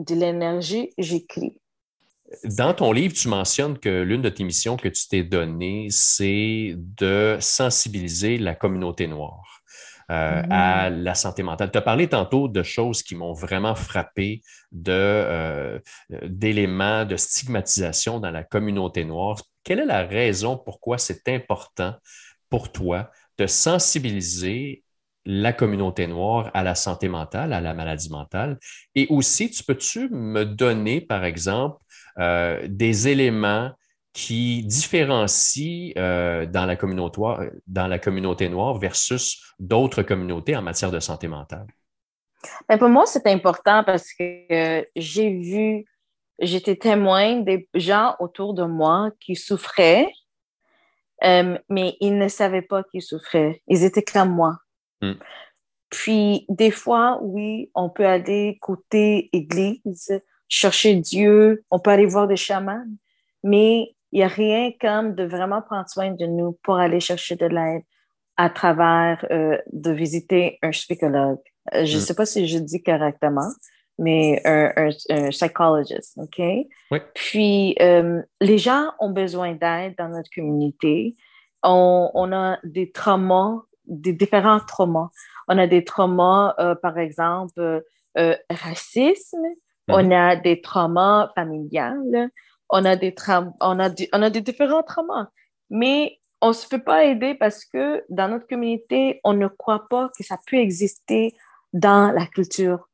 de 0.00 0.14
l'énergie, 0.14 0.92
j'écris. 0.98 1.59
Dans 2.44 2.74
ton 2.74 2.92
livre, 2.92 3.14
tu 3.14 3.28
mentionnes 3.28 3.78
que 3.78 4.02
l'une 4.02 4.22
de 4.22 4.28
tes 4.28 4.44
missions 4.44 4.76
que 4.76 4.88
tu 4.88 5.08
t'es 5.08 5.24
donnée, 5.24 5.88
c'est 5.90 6.74
de 6.76 7.36
sensibiliser 7.40 8.38
la 8.38 8.54
communauté 8.54 9.06
noire. 9.08 9.60
Euh, 10.10 10.42
à 10.50 10.90
mm. 10.90 11.02
la 11.04 11.14
santé 11.14 11.44
mentale. 11.44 11.70
Tu 11.70 11.78
as 11.78 11.82
parlé 11.82 12.08
tantôt 12.08 12.48
de 12.48 12.64
choses 12.64 13.00
qui 13.00 13.14
m'ont 13.14 13.32
vraiment 13.32 13.76
frappé, 13.76 14.42
de, 14.72 14.90
euh, 14.92 15.78
d'éléments 16.24 17.04
de 17.04 17.16
stigmatisation 17.16 18.18
dans 18.18 18.32
la 18.32 18.42
communauté 18.42 19.04
noire. 19.04 19.40
Quelle 19.62 19.78
est 19.78 19.86
la 19.86 20.04
raison 20.04 20.56
pourquoi 20.56 20.98
c'est 20.98 21.28
important 21.28 21.94
pour 22.48 22.72
toi 22.72 23.12
de 23.38 23.46
sensibiliser 23.46 24.82
la 25.26 25.52
communauté 25.52 26.08
noire 26.08 26.50
à 26.54 26.64
la 26.64 26.74
santé 26.74 27.08
mentale, 27.08 27.52
à 27.52 27.60
la 27.60 27.72
maladie 27.72 28.10
mentale? 28.10 28.58
Et 28.96 29.06
aussi, 29.10 29.48
tu 29.48 29.62
peux-tu 29.62 30.08
me 30.08 30.44
donner, 30.44 31.00
par 31.00 31.24
exemple, 31.24 31.78
euh, 32.18 32.66
des 32.68 33.08
éléments 33.08 33.70
qui 34.12 34.64
différencient 34.64 35.92
euh, 35.96 36.46
dans, 36.46 36.66
la 36.66 36.76
communauté, 36.76 37.20
dans 37.66 37.86
la 37.86 37.98
communauté 37.98 38.48
noire 38.48 38.78
versus 38.78 39.54
d'autres 39.58 40.02
communautés 40.02 40.56
en 40.56 40.62
matière 40.62 40.90
de 40.90 41.00
santé 41.00 41.28
mentale? 41.28 41.66
Ben, 42.68 42.78
pour 42.78 42.88
moi, 42.88 43.06
c'est 43.06 43.26
important 43.26 43.84
parce 43.84 44.12
que 44.12 44.84
j'ai 44.96 45.30
vu, 45.30 45.84
j'étais 46.40 46.76
témoin 46.76 47.36
des 47.36 47.68
gens 47.74 48.16
autour 48.18 48.54
de 48.54 48.64
moi 48.64 49.10
qui 49.20 49.36
souffraient, 49.36 50.10
euh, 51.22 51.58
mais 51.68 51.96
ils 52.00 52.16
ne 52.16 52.28
savaient 52.28 52.62
pas 52.62 52.82
qu'ils 52.84 53.02
souffraient. 53.02 53.62
Ils 53.68 53.84
étaient 53.84 54.02
comme 54.02 54.30
moi. 54.30 54.56
Hmm. 55.02 55.14
Puis, 55.90 56.46
des 56.48 56.70
fois, 56.70 57.18
oui, 57.20 57.70
on 57.74 57.90
peut 57.90 58.06
aller 58.06 58.58
côté 58.60 59.28
église, 59.32 60.22
chercher 60.50 60.96
Dieu, 60.96 61.64
on 61.70 61.78
peut 61.78 61.90
aller 61.90 62.04
voir 62.06 62.28
des 62.28 62.36
chamans, 62.36 62.84
mais 63.42 63.94
il 64.12 64.18
n'y 64.18 64.24
a 64.24 64.28
rien 64.28 64.72
comme 64.78 65.14
de 65.14 65.24
vraiment 65.24 65.62
prendre 65.62 65.88
soin 65.88 66.10
de 66.10 66.26
nous 66.26 66.58
pour 66.62 66.76
aller 66.76 67.00
chercher 67.00 67.36
de 67.36 67.46
l'aide 67.46 67.82
à 68.36 68.50
travers 68.50 69.24
euh, 69.30 69.56
de 69.72 69.92
visiter 69.92 70.58
un 70.62 70.70
psychologue. 70.70 71.38
Euh, 71.74 71.84
je 71.84 71.96
ne 71.96 72.02
mm. 72.02 72.04
sais 72.04 72.14
pas 72.14 72.26
si 72.26 72.48
je 72.48 72.58
dis 72.58 72.82
correctement, 72.82 73.48
mais 73.98 74.42
un, 74.44 74.90
un, 75.10 75.28
psychologist, 75.28 76.16
OK? 76.16 76.38
Oui. 76.90 76.98
Puis, 77.14 77.76
euh, 77.80 78.20
les 78.40 78.58
gens 78.58 78.90
ont 78.98 79.10
besoin 79.10 79.52
d'aide 79.52 79.94
dans 79.98 80.08
notre 80.08 80.30
communauté. 80.34 81.14
On, 81.62 82.10
on, 82.14 82.32
a 82.32 82.58
des 82.64 82.90
traumas, 82.90 83.60
des 83.86 84.14
différents 84.14 84.60
traumas. 84.60 85.10
On 85.46 85.58
a 85.58 85.66
des 85.66 85.84
traumas, 85.84 86.54
par 86.82 86.98
exemple, 86.98 87.84
racisme, 88.48 89.44
on 89.92 90.04
mhm. 90.04 90.12
a 90.12 90.36
des 90.36 90.60
traumas 90.60 91.30
familiales, 91.34 92.30
on 92.68 92.84
a 92.84 92.96
des, 92.96 93.14
on 93.60 93.78
a, 93.80 93.90
on 94.12 94.22
a 94.22 94.30
des 94.30 94.40
différents 94.40 94.82
traumas. 94.82 95.28
Mais 95.70 96.18
on 96.40 96.48
ne 96.48 96.52
se 96.52 96.66
fait 96.66 96.78
pas 96.78 97.04
aider 97.04 97.34
parce 97.34 97.64
que 97.64 98.04
dans 98.08 98.28
notre 98.28 98.46
communauté, 98.46 99.20
on 99.24 99.34
ne 99.34 99.46
croit 99.46 99.86
pas 99.88 100.10
que 100.16 100.24
ça 100.24 100.38
peut 100.46 100.56
exister 100.56 101.34
dans 101.72 102.12
la 102.12 102.26
culture. 102.26 102.88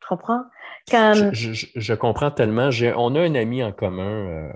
Tu 0.00 0.08
comprends? 0.08 0.44
Je, 0.90 1.94
comprends 1.94 2.30
tellement. 2.30 2.70
On 2.96 3.14
a 3.14 3.20
un 3.20 3.34
ami 3.34 3.62
en 3.62 3.72
commun, 3.72 4.28
euh, 4.28 4.52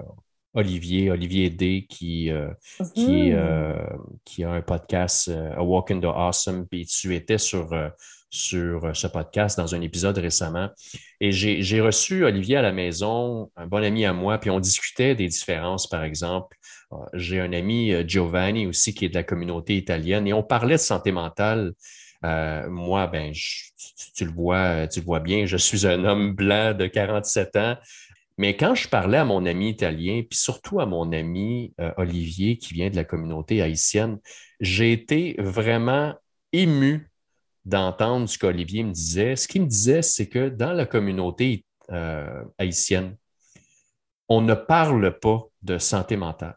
Olivier, 0.55 1.11
Olivier 1.11 1.51
D, 1.51 1.87
qui, 1.88 2.31
euh, 2.31 2.51
qui, 2.94 3.31
mhm. 3.31 3.37
euh, 3.37 3.87
qui, 4.25 4.44
a 4.44 4.51
un 4.51 4.62
podcast, 4.62 5.29
A 5.29 5.62
Walk 5.62 5.90
in 5.90 6.01
the 6.01 6.05
Awesome, 6.05 6.66
puis 6.66 6.87
tu 6.87 7.14
étais 7.14 7.38
sur 7.38 7.70
sur 8.33 8.87
euh, 8.87 8.95
ce 8.95 9.07
podcast 9.07 9.59
dans 9.59 9.75
un 9.75 9.81
épisode 9.83 10.18
récemment. 10.18 10.71
Et 11.21 11.31
j'ai 11.31 11.81
reçu 11.81 12.25
Olivier 12.25 12.57
à 12.57 12.62
la 12.62 12.73
maison, 12.73 13.53
un 13.57 13.66
bon 13.66 13.85
ami 13.85 14.05
à 14.07 14.12
moi, 14.12 14.38
puis 14.38 14.51
on 14.51 14.59
discutait 14.59 15.14
des 15.14 15.29
différences, 15.29 15.87
par 15.87 16.03
exemple. 16.03 16.57
Euh, 16.92 16.97
j'ai 17.12 17.40
un 17.40 17.53
ami, 17.53 17.92
euh, 17.92 18.05
Giovanni, 18.09 18.66
aussi, 18.66 18.95
qui 18.95 19.05
est 19.05 19.11
de 19.11 19.14
la 19.14 19.23
communauté 19.23 19.77
italienne, 19.77 20.27
et 20.27 20.33
on 20.33 20.42
parlait 20.42 20.77
de 20.77 20.81
santé 20.81 21.12
mentale. 21.12 21.75
moi, 22.23 23.07
ben, 23.07 23.33
tu, 24.14 24.25
le 24.25 24.33
vois, 24.33 24.87
tu 24.88 25.01
le 25.01 25.05
vois 25.05 25.21
bien, 25.21 25.45
je 25.45 25.57
suis 25.57 25.87
un 25.87 26.05
homme 26.05 26.35
blanc 26.35 26.73
de 26.75 26.87
47 26.87 27.57
ans. 27.57 27.77
Mais 28.38 28.57
quand 28.57 28.75
je 28.75 28.88
parlais 28.88 29.18
à 29.18 29.25
mon 29.25 29.45
ami 29.45 29.71
italien, 29.71 30.23
puis 30.29 30.38
surtout 30.38 30.81
à 30.81 30.87
mon 30.87 31.12
ami 31.12 31.75
Olivier, 31.97 32.59
qui 32.59 32.75
vient 32.75 32.90
de 32.90 32.97
la 32.97 33.05
communauté 33.05 33.61
haïtienne, 33.61 34.18
j'ai 34.61 34.92
été 34.92 35.37
vraiment 35.38 36.14
ému 36.53 37.12
d'entendre 37.64 38.29
ce 38.29 38.38
qu'Olivier 38.38 38.83
me 38.85 38.92
disait. 38.92 39.37
Ce 39.37 39.46
qu'il 39.46 39.62
me 39.62 39.66
disait, 39.66 40.03
c'est 40.03 40.29
que 40.29 40.48
dans 40.48 40.72
la 40.72 40.87
communauté 40.87 41.64
euh, 41.90 42.44
haïtienne, 42.59 43.16
on 44.29 44.40
ne 44.40 44.55
parle 44.55 45.18
pas 45.18 45.42
de 45.62 45.79
santé 45.79 46.16
mentale. 46.16 46.57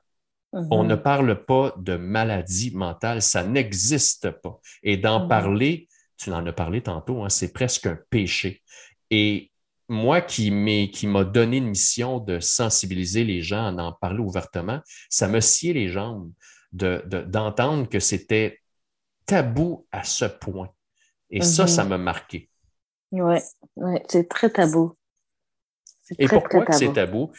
On 0.54 0.84
mhm. 0.84 0.90
ne 0.90 0.96
parle 0.96 1.46
pas 1.46 1.74
de 1.78 1.98
maladie 1.98 2.72
mentale. 2.74 3.22
Ça 3.22 3.44
n'existe 3.44 4.30
pas. 4.30 4.60
Et 4.84 4.98
d'en 4.98 5.24
mhm. 5.24 5.28
parler, 5.28 5.88
tu 6.18 6.32
en 6.32 6.46
as 6.46 6.54
parlé 6.54 6.82
tantôt, 6.82 7.24
hein, 7.24 7.30
c'est 7.30 7.52
presque 7.52 7.88
un 7.88 8.00
péché. 8.10 8.62
Et 9.12 9.52
moi 9.88 10.22
qui 10.22 10.50
m'a 10.52 11.24
donné 11.24 11.58
une 11.58 11.70
mission 11.70 12.20
de 12.20 12.40
sensibiliser 12.40 13.24
les 13.24 13.42
gens, 13.42 13.78
à 13.78 13.84
en 13.84 13.92
parler 13.92 14.20
ouvertement, 14.20 14.80
ça 15.10 15.28
me 15.28 15.42
sciait 15.42 15.74
les 15.74 15.90
jambes 15.90 16.32
d'entendre 16.72 17.88
que 17.88 18.00
c'était 18.00 18.60
tabou 19.26 19.86
à 19.92 20.04
ce 20.04 20.26
point. 20.26 20.70
Et 21.30 21.42
ça, 21.42 21.68
ça 21.68 21.84
mhm. 21.84 21.90
m'a 21.90 21.98
marqué. 21.98 22.50
Oui, 23.12 23.38
c'est 24.08 24.28
très 24.28 24.50
tabou. 24.50 24.96
Et 26.20 26.28
pourquoi 26.28 26.66
c'est 26.72 26.94
tabou? 26.94 27.32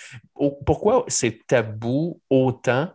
Pourquoi 0.64 1.05
c'est 1.09 1.46
tabou 1.46 2.20
autant 2.31 2.90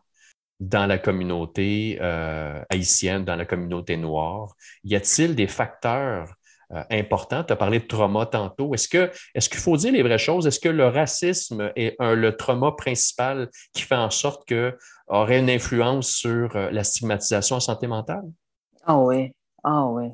dans 0.60 0.86
la 0.86 0.97
communauté 0.97 1.97
euh, 2.01 2.62
haïtienne, 2.69 3.23
dans 3.23 3.36
la 3.36 3.45
communauté 3.45 3.95
noire? 3.97 4.54
Y 4.84 4.95
a-t-il 4.95 5.36
des 5.36 5.47
facteurs 5.47 6.34
euh, 6.71 6.84
importants? 6.89 7.43
Tu 7.43 7.54
as 7.54 7.56
parlé 7.56 7.80
de 7.80 7.86
trauma 7.86 8.25
tantôt. 8.25 8.73
Est-ce 8.73 8.89
qu'il 8.89 9.60
faut 9.60 9.77
dire 9.77 9.93
les 9.93 10.04
vraies 10.04 10.17
choses? 10.17 10.45
Est-ce 10.45 10.60
que 10.60 10.69
le 10.69 10.88
racisme 10.88 11.71
est 11.75 11.95
le 11.99 12.36
trauma 12.36 12.73
principal 12.73 13.49
qui 13.73 13.84
fait 13.84 13.95
en 13.95 14.10
sorte 14.10 14.47
que 14.47 14.77
aurait 15.12 15.39
une 15.39 15.49
influence 15.49 16.10
sur 16.10 16.56
euh, 16.56 16.71
la 16.71 16.84
stigmatisation 16.84 17.58
en 17.58 17.60
santé 17.60 17.88
mentale? 17.88 18.23
Ah 18.86 18.97
oui, 18.97 19.34
ah 19.63 19.86
oui. 19.88 20.06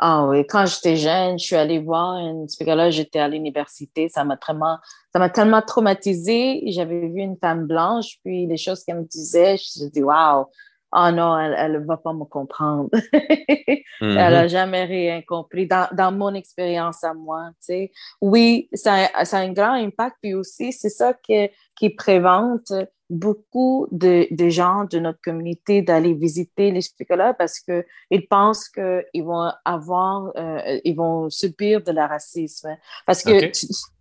Ah 0.00 0.26
oui, 0.28 0.46
quand 0.46 0.64
j'étais 0.64 0.96
jeune, 0.96 1.40
je 1.40 1.44
suis 1.44 1.56
allée 1.56 1.80
voir 1.80 2.18
une 2.18 2.46
psychologue, 2.46 2.92
j'étais 2.92 3.18
à 3.18 3.26
l'université, 3.26 4.08
ça 4.08 4.22
m'a 4.22 4.36
tellement, 4.36 4.78
ça 5.12 5.18
m'a 5.18 5.28
tellement 5.28 5.60
traumatisée. 5.60 6.62
J'avais 6.66 7.08
vu 7.08 7.20
une 7.20 7.36
femme 7.36 7.66
blanche, 7.66 8.18
puis 8.24 8.46
les 8.46 8.56
choses 8.56 8.84
qu'elle 8.84 9.00
me 9.00 9.04
disait, 9.04 9.56
je 9.56 9.62
me 9.64 9.88
suis 9.88 9.90
dit, 9.90 10.02
waouh, 10.04 10.46
oh 10.92 11.10
non, 11.12 11.38
elle 11.38 11.72
ne 11.72 11.78
va 11.78 11.96
pas 11.96 12.12
me 12.12 12.24
comprendre. 12.24 12.90
Elle 14.00 14.14
n'a 14.14 14.46
mm-hmm. 14.46 14.48
jamais 14.48 14.84
rien 14.84 15.22
compris 15.22 15.66
dans, 15.66 15.88
dans 15.92 16.12
mon 16.12 16.32
expérience 16.34 17.02
à 17.02 17.14
moi. 17.14 17.50
Tu 17.54 17.66
sais. 17.66 17.92
Oui, 18.20 18.68
ça, 18.72 19.08
ça 19.24 19.38
a 19.38 19.40
un 19.40 19.52
grand 19.52 19.72
impact, 19.72 20.16
puis 20.22 20.34
aussi, 20.34 20.72
c'est 20.72 20.88
ça 20.88 21.14
qui, 21.14 21.48
qui 21.76 21.90
prévente 21.90 22.72
beaucoup 23.10 23.88
de, 23.90 24.26
de, 24.30 24.48
gens 24.50 24.84
de 24.84 24.98
notre 24.98 25.20
communauté 25.22 25.80
d'aller 25.82 26.14
visiter 26.14 26.70
les 26.70 26.80
psychologues 26.80 27.36
parce 27.38 27.58
qu'ils 27.60 28.28
pensent 28.28 28.68
qu'ils 28.68 29.24
vont 29.24 29.50
avoir, 29.64 30.30
euh, 30.36 30.78
ils 30.84 30.94
vont 30.94 31.30
subir 31.30 31.82
de 31.82 31.92
la 31.92 32.06
racisme. 32.06 32.76
Parce 33.06 33.22
que 33.22 33.50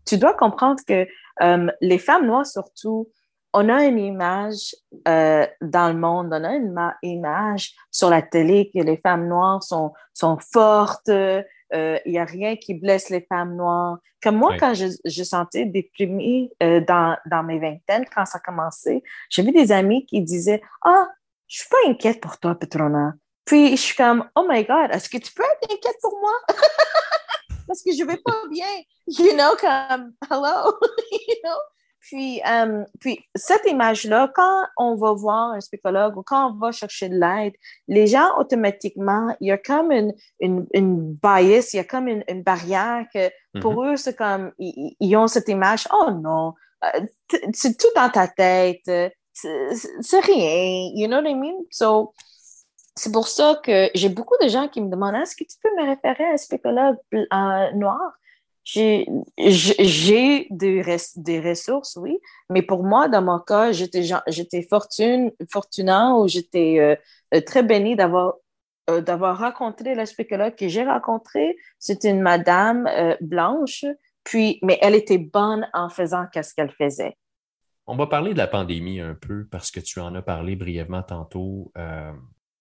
tu, 0.06 0.18
dois 0.18 0.34
comprendre 0.34 0.82
que 0.86 1.08
euh, 1.42 1.68
les 1.80 1.98
femmes 1.98 2.28
noires, 2.28 2.46
surtout, 2.46 3.10
on 3.58 3.70
a 3.70 3.86
une 3.86 4.00
image 4.00 4.76
euh, 5.08 5.46
dans 5.62 5.90
le 5.90 5.98
monde, 5.98 6.30
on 6.32 6.44
a 6.44 6.54
une 6.54 6.94
image 7.04 7.74
sur 7.92 8.10
la 8.10 8.22
télé 8.22 8.70
que 8.74 8.82
les 8.82 8.98
femmes 8.98 9.28
noires 9.28 9.64
sont, 9.64 9.94
sont 10.14 10.38
fortes, 10.38 11.10
il 11.10 12.02
n'y 12.06 12.20
a 12.20 12.26
rien 12.26 12.56
qui 12.56 12.74
blesse 12.74 13.10
les 13.10 13.22
femmes 13.22 13.56
noires. 13.56 13.98
Comme 14.22 14.38
moi, 14.38 14.56
quand 14.60 14.74
je, 14.74 14.88
je 15.06 15.24
sentais 15.24 15.66
déprimée 15.66 16.50
dans, 16.62 17.18
dans 17.30 17.44
mes 17.44 17.60
vingtaines, 17.60 18.06
quand 18.14 18.26
ça 18.26 18.40
commençait, 18.40 19.04
j'avais 19.30 19.52
des 19.52 19.72
amis 19.72 20.06
qui 20.06 20.22
disaient 20.22 20.62
Ah, 20.84 21.08
je 21.48 21.60
suis 21.60 21.70
pas 21.70 21.90
inquiète 21.90 22.22
pour 22.22 22.38
toi, 22.40 22.56
Petrona. 22.56 23.14
Puis 23.46 23.72
je 23.72 23.82
suis 23.82 23.96
comme 23.96 24.30
Oh 24.36 24.46
my 24.48 24.64
God, 24.66 24.92
est-ce 24.92 25.10
que 25.10 25.18
tu 25.18 25.34
peux 25.34 25.44
être 25.44 25.74
inquiète 25.74 25.98
pour 26.02 26.20
moi? 26.20 26.34
Parce 27.68 27.82
que 27.82 27.92
je 27.94 28.04
vais 28.04 28.18
pas 28.18 28.44
bien. 28.52 28.66
You 29.08 29.34
know, 29.34 29.56
comme 29.60 30.14
Hello, 30.30 30.74
you 31.12 31.36
know? 31.44 31.58
Puis, 32.08 32.42
euh, 32.50 32.86
puis 33.02 33.20
cette 33.36 33.66
image-là, 33.66 34.32
quand 34.34 34.64
on 34.78 34.96
va 34.96 35.12
voir 35.12 35.52
un 35.52 35.60
psychologue 35.60 36.18
ou 36.18 36.24
quand 36.24 36.52
on 36.52 36.58
va 36.58 36.72
chercher 36.72 37.10
de 37.10 37.20
l'aide, 37.20 37.54
les 37.90 38.08
gens, 38.08 38.38
automatiquement, 38.38 39.36
il 39.42 39.50
y 39.50 39.52
a 39.52 39.58
comme 39.58 39.92
une, 39.92 40.14
une, 40.40 40.66
une 40.74 41.14
bias, 41.16 41.72
il 41.74 41.78
y 41.78 41.80
a 41.80 41.84
comme 41.84 42.08
une, 42.08 42.24
une 42.30 42.44
barrière 42.44 43.06
que 43.14 43.30
pour 43.60 43.74
mm-hmm. 43.74 43.92
eux, 43.92 43.98
c'est 43.98 44.16
comme, 44.16 44.54
ils, 44.58 45.18
ont 45.18 45.28
cette 45.28 45.50
image, 45.50 45.86
oh 45.92 46.12
non, 46.12 46.54
euh, 46.86 47.02
c'est 47.54 47.78
tout 47.78 47.92
dans 47.94 48.10
ta 48.10 48.30
tête, 48.30 48.90
c'est 49.34 50.20
rien, 50.22 50.90
you 50.96 51.08
know 51.08 51.18
what 51.18 51.30
I 51.30 51.36
mean? 51.36 51.66
So, 51.72 52.14
c'est 52.96 53.12
pour 53.12 53.28
ça 53.28 53.60
que 53.62 53.90
j'ai 53.96 54.10
beaucoup 54.10 54.38
de 54.42 54.48
gens 54.48 54.70
qui 54.70 54.80
me 54.80 54.90
demandent, 54.90 55.16
est-ce 55.16 55.36
que 55.36 55.44
tu 55.44 55.58
peux 55.62 55.76
me 55.76 55.90
référer 55.90 56.24
à 56.24 56.32
un 56.32 56.36
psychologue 56.36 56.98
euh, 57.14 57.72
noir? 57.74 58.14
J'ai 58.70 59.08
des, 60.50 60.84
des 61.16 61.40
ressources, 61.40 61.96
oui, 61.96 62.20
mais 62.50 62.62
pour 62.62 62.84
moi, 62.84 63.08
dans 63.08 63.22
mon 63.22 63.40
cas, 63.40 63.72
j'étais 63.72 64.62
fortune, 64.62 65.32
fortunat 65.50 66.16
ou 66.16 66.28
j'étais 66.28 66.78
euh, 66.80 66.96
euh, 67.34 67.40
très 67.40 67.64
bénie 67.64 67.96
d'avoir 67.96 68.34
euh, 68.90 69.00
d'avoir 69.00 69.40
rencontré 69.40 69.96
la 69.96 70.06
que 70.06 70.68
j'ai 70.68 70.84
rencontrée. 70.84 71.56
C'était 71.80 72.10
une 72.10 72.20
madame 72.20 72.90
blanche, 73.22 73.86
puis, 74.26 74.60
mais 74.62 74.78
elle 74.82 74.96
était 74.96 75.18
bonne 75.18 75.70
en 75.74 75.88
faisant 75.88 76.26
qu'est-ce 76.34 76.54
qu'elle 76.54 76.72
faisait. 76.72 77.16
On 77.86 77.96
va 77.96 78.08
parler 78.08 78.34
de 78.34 78.38
la 78.38 78.48
pandémie 78.48 79.00
un 79.00 79.16
peu 79.16 79.48
parce 79.50 79.72
que 79.72 79.80
tu 79.80 80.02
en 80.02 80.14
as 80.14 80.22
parlé 80.22 80.58
brièvement 80.58 81.04
tantôt. 81.04 81.72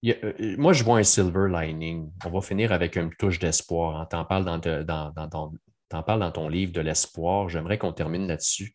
moi, 0.05 0.73
je 0.73 0.85
vois 0.85 0.99
un 0.99 1.03
silver 1.03 1.49
lining. 1.49 2.12
On 2.25 2.31
va 2.31 2.40
finir 2.40 2.71
avec 2.71 2.95
une 2.95 3.11
touche 3.11 3.40
d'espoir. 3.40 4.01
On 4.03 4.07
t'en 4.07 4.25
parle 4.25 4.45
dans, 4.45 4.59
dans, 4.59 5.12
dans, 5.27 5.53
tu 5.90 5.96
en 5.96 6.03
parles 6.03 6.20
dans 6.20 6.33
ton 6.33 6.49
livre 6.49 6.72
de 6.72 6.81
l'espoir. 6.81 7.49
J'aimerais 7.49 7.79
qu'on 7.79 7.92
termine 7.92 8.27
là-dessus. 8.27 8.75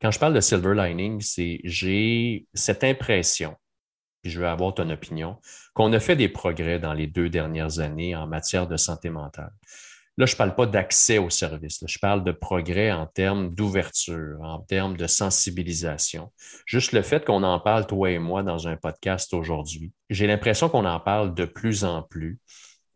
Quand 0.00 0.10
je 0.10 0.18
parle 0.18 0.34
de 0.34 0.40
silver 0.40 0.74
lining, 0.74 1.20
c'est 1.20 1.60
j'ai 1.64 2.46
cette 2.54 2.84
impression, 2.84 3.56
puis 4.22 4.30
je 4.30 4.40
veux 4.40 4.46
avoir 4.46 4.74
ton 4.74 4.88
opinion, 4.90 5.38
qu'on 5.74 5.92
a 5.92 6.00
fait 6.00 6.16
des 6.16 6.28
progrès 6.28 6.78
dans 6.78 6.92
les 6.92 7.08
deux 7.08 7.28
dernières 7.28 7.80
années 7.80 8.14
en 8.14 8.26
matière 8.26 8.68
de 8.68 8.76
santé 8.76 9.10
mentale. 9.10 9.52
Là, 10.16 10.26
je 10.26 10.34
ne 10.34 10.38
parle 10.38 10.56
pas 10.56 10.66
d'accès 10.66 11.18
aux 11.18 11.30
services, 11.30 11.84
je 11.86 11.98
parle 12.00 12.24
de 12.24 12.32
progrès 12.32 12.90
en 12.90 13.06
termes 13.06 13.54
d'ouverture, 13.54 14.40
en 14.42 14.58
termes 14.58 14.96
de 14.96 15.06
sensibilisation. 15.06 16.32
Juste 16.66 16.90
le 16.90 17.02
fait 17.02 17.24
qu'on 17.24 17.44
en 17.44 17.60
parle, 17.60 17.86
toi 17.86 18.10
et 18.10 18.18
moi, 18.18 18.42
dans 18.42 18.66
un 18.66 18.76
podcast 18.76 19.32
aujourd'hui, 19.32 19.92
j'ai 20.10 20.26
l'impression 20.26 20.68
qu'on 20.68 20.84
en 20.84 20.98
parle 20.98 21.34
de 21.34 21.44
plus 21.44 21.84
en 21.84 22.02
plus 22.02 22.40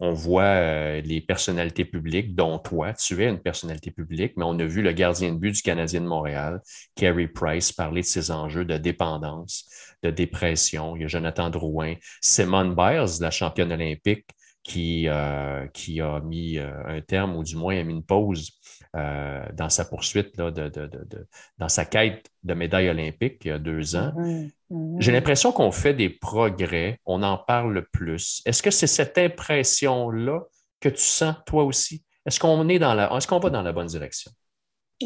on 0.03 0.15
voit 0.15 0.43
euh, 0.43 1.01
les 1.01 1.21
personnalités 1.21 1.85
publiques, 1.85 2.35
dont 2.35 2.59
toi, 2.59 2.93
tu 2.93 3.23
es 3.23 3.29
une 3.29 3.39
personnalité 3.39 3.93
publique, 3.93 4.33
mais 4.37 4.45
on 4.45 4.59
a 4.59 4.65
vu 4.65 4.83
le 4.83 4.91
gardien 4.91 5.33
de 5.33 5.39
but 5.39 5.53
du 5.53 5.63
Canadien 5.63 6.01
de 6.01 6.07
Montréal, 6.07 6.61
Kerry 6.97 7.29
Price, 7.29 7.71
parler 7.71 8.01
de 8.01 8.07
ses 8.07 8.33
enjeux 8.33 8.65
de 8.65 8.77
dépendance, 8.79 9.71
de 10.03 10.11
dépression. 10.11 10.97
Il 10.97 11.03
y 11.03 11.05
a 11.05 11.09
Jonathan 11.09 11.51
Drouin, 11.51 11.95
Simone 12.21 12.75
Biles, 12.75 13.21
la 13.21 13.31
championne 13.31 13.71
olympique, 13.71 14.27
qui, 14.65 15.07
euh, 15.07 15.67
a 15.67 16.21
mis 16.21 16.59
euh, 16.59 16.73
un 16.85 17.01
terme, 17.01 17.37
ou 17.37 17.45
du 17.45 17.55
moins 17.55 17.79
a 17.79 17.85
mis 17.85 17.95
une 17.95 18.05
pause 18.05 18.51
dans 18.95 19.71
sa 19.71 19.87
poursuite, 19.87 20.37
dans 20.37 21.69
sa 21.69 21.85
quête 21.87 22.29
de 22.43 22.53
médaille 22.53 22.91
olympique 22.91 23.39
il 23.45 23.49
y 23.49 23.51
a 23.53 23.59
deux 23.59 23.97
ans. 23.97 24.13
Mm-hmm. 24.17 24.51
J'ai 24.99 25.13
l'impression 25.13 25.53
qu'on 25.53 25.71
fait 25.71 25.95
des 25.95 26.09
progrès, 26.09 26.99
on 27.05 27.23
en 27.23 27.37
parle 27.37 27.87
plus. 27.93 28.43
Est-ce 28.47 28.63
que 28.63 28.71
c'est 28.71 28.87
cette 28.87 29.19
impression-là 29.19 30.41
que 30.81 30.89
tu 30.89 31.03
sens 31.03 31.35
toi 31.47 31.65
aussi? 31.65 32.05
Est-ce 32.25 32.41
qu'on 32.41 32.69
est 32.69 32.79
dans 32.79 32.95
la, 32.95 33.15
est-ce 33.15 33.27
qu'on 33.27 33.39
va 33.39 33.51
dans 33.51 33.63
la 33.63 33.73
bonne 33.73 33.87
direction? 33.87 34.31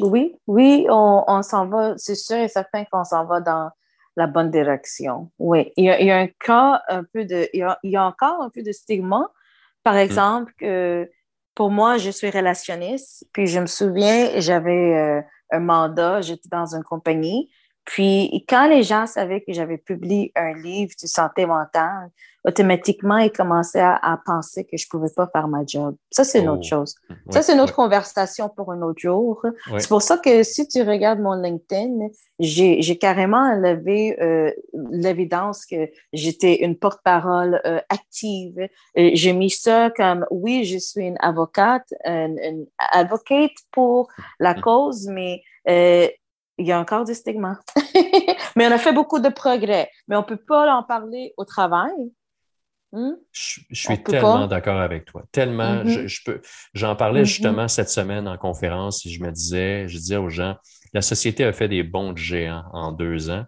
Oui, 0.01 0.37
oui, 0.47 0.87
on, 0.91 1.25
on 1.27 1.43
s'en 1.43 1.67
va, 1.67 1.95
c'est 1.97 2.15
sûr 2.15 2.37
et 2.37 2.49
certain 2.49 2.85
qu'on 2.85 3.05
s'en 3.05 3.25
va 3.25 3.41
dans 3.41 3.71
la 4.17 4.27
bonne 4.27 4.51
direction. 4.51 5.31
Oui, 5.39 5.73
il 5.77 5.85
y 5.85 5.91
a, 5.91 6.01
il 6.01 6.07
y 6.07 6.11
a 6.11 6.19
un 6.19 6.29
cas 6.29 6.83
un 6.89 7.05
peu 7.05 7.25
de, 7.25 7.49
il 7.53 7.61
y, 7.61 7.63
a, 7.63 7.79
il 7.83 7.91
y 7.91 7.97
a 7.97 8.05
encore 8.05 8.43
un 8.43 8.51
peu 8.51 8.63
de 8.63 8.73
stigma. 8.73 9.31
Par 9.83 9.95
mm. 9.95 9.99
exemple, 9.99 10.53
que 10.59 11.11
pour 11.55 11.71
moi, 11.71 11.97
je 11.97 12.11
suis 12.11 12.31
relationniste. 12.31 13.27
Puis 13.33 13.47
je 13.47 13.61
me 13.61 13.67
souviens, 13.67 14.39
j'avais 14.41 14.95
euh, 14.95 15.21
un 15.51 15.61
mandat, 15.61 16.21
j'étais 16.21 16.49
dans 16.51 16.75
une 16.75 16.85
compagnie. 16.85 17.51
Puis 17.87 18.45
quand 18.49 18.67
les 18.69 18.83
gens 18.83 19.07
savaient 19.07 19.41
que 19.41 19.53
j'avais 19.53 19.79
publié 19.79 20.33
un 20.35 20.53
livre 20.55 20.93
de 21.01 21.07
santé 21.07 21.47
mentale, 21.47 22.11
automatiquement, 22.47 23.19
ils 23.19 23.33
commençaient 23.33 23.81
à, 23.81 24.21
penser 24.25 24.65
que 24.65 24.77
je 24.77 24.89
pouvais 24.89 25.11
pas 25.15 25.29
faire 25.33 25.49
ma 25.49 25.67
job. 25.67 25.97
Ça, 26.11 26.23
c'est 26.23 26.41
une 26.41 26.49
autre 26.49 26.63
oh. 26.65 26.69
chose. 26.69 26.95
ça, 27.31 27.43
c'est 27.43 27.55
une 27.55 27.61
autre 27.61 27.75
conversation 27.75 28.49
pour 28.49 28.73
un 28.73 28.83
autre 28.83 29.01
jour. 29.01 29.45
C'est 29.79 29.89
pour 29.89 30.03
ça 30.03 30.17
que 30.17 30.45
si 30.45 30.69
tu 30.69 30.83
regardes 30.83 31.19
mon 31.21 31.35
LinkedIn, 31.35 32.09
j'ai 32.39 32.99
carrément 32.99 33.53
levé 33.55 34.21
euh, 34.21 34.53
l'évidence 34.91 35.67
que 35.67 35.91
j'étais 36.13 36.65
une 36.65 36.77
porte-parole 36.77 37.61
euh, 37.67 37.81
active. 37.89 38.69
J'ai 38.97 39.33
mis 39.33 39.51
ça 39.51 39.91
comme, 39.97 40.25
oui, 40.31 40.65
je 40.65 40.79
suis 40.79 41.05
une 41.05 41.19
avocate, 41.21 41.93
une, 42.05 42.67
avocate 42.79 43.57
pour 43.73 44.09
la 44.39 44.55
mm. 44.55 44.61
cause, 44.61 45.09
mais 45.09 45.43
euh, 45.69 46.07
il 46.59 46.67
y 46.67 46.73
a 46.73 46.81
encore 46.81 47.05
des 47.05 47.15
stigmas. 47.15 47.59
mais 48.57 48.67
on 48.67 48.71
a 48.71 48.79
fait 48.79 48.93
beaucoup 48.93 49.21
de 49.21 49.29
progrès. 49.29 49.91
Mais 50.09 50.17
on 50.17 50.21
ne 50.21 50.27
peut 50.27 50.37
pas 50.37 50.73
en 50.75 50.83
parler 50.83 51.35
au 51.37 51.45
travail 51.45 51.93
Hmm? 52.93 53.15
Je, 53.33 53.61
suis 53.73 54.03
tellement 54.03 54.47
d'accord 54.47 54.81
avec 54.81 55.05
toi. 55.05 55.25
Tellement, 55.33 55.85
mm-hmm. 55.85 56.07
je, 56.07 56.21
peux. 56.25 56.41
J'en 56.73 56.95
parlais 56.95 57.23
mm-hmm. 57.23 57.25
justement 57.25 57.69
cette 57.69 57.91
semaine 57.91 58.29
en 58.29 58.39
conférence 58.39 59.05
et 59.05 59.11
je 59.11 59.23
me 59.23 59.31
disais, 59.31 59.89
je 59.89 59.99
disais 59.99 60.17
aux 60.17 60.31
gens, 60.31 60.57
la 60.95 61.03
société 61.03 61.45
a 61.45 61.53
fait 61.53 61.69
des 61.69 61.83
bons 61.83 62.17
géants 62.17 62.65
en 62.73 62.93
deux 62.93 63.29
ans. 63.29 63.45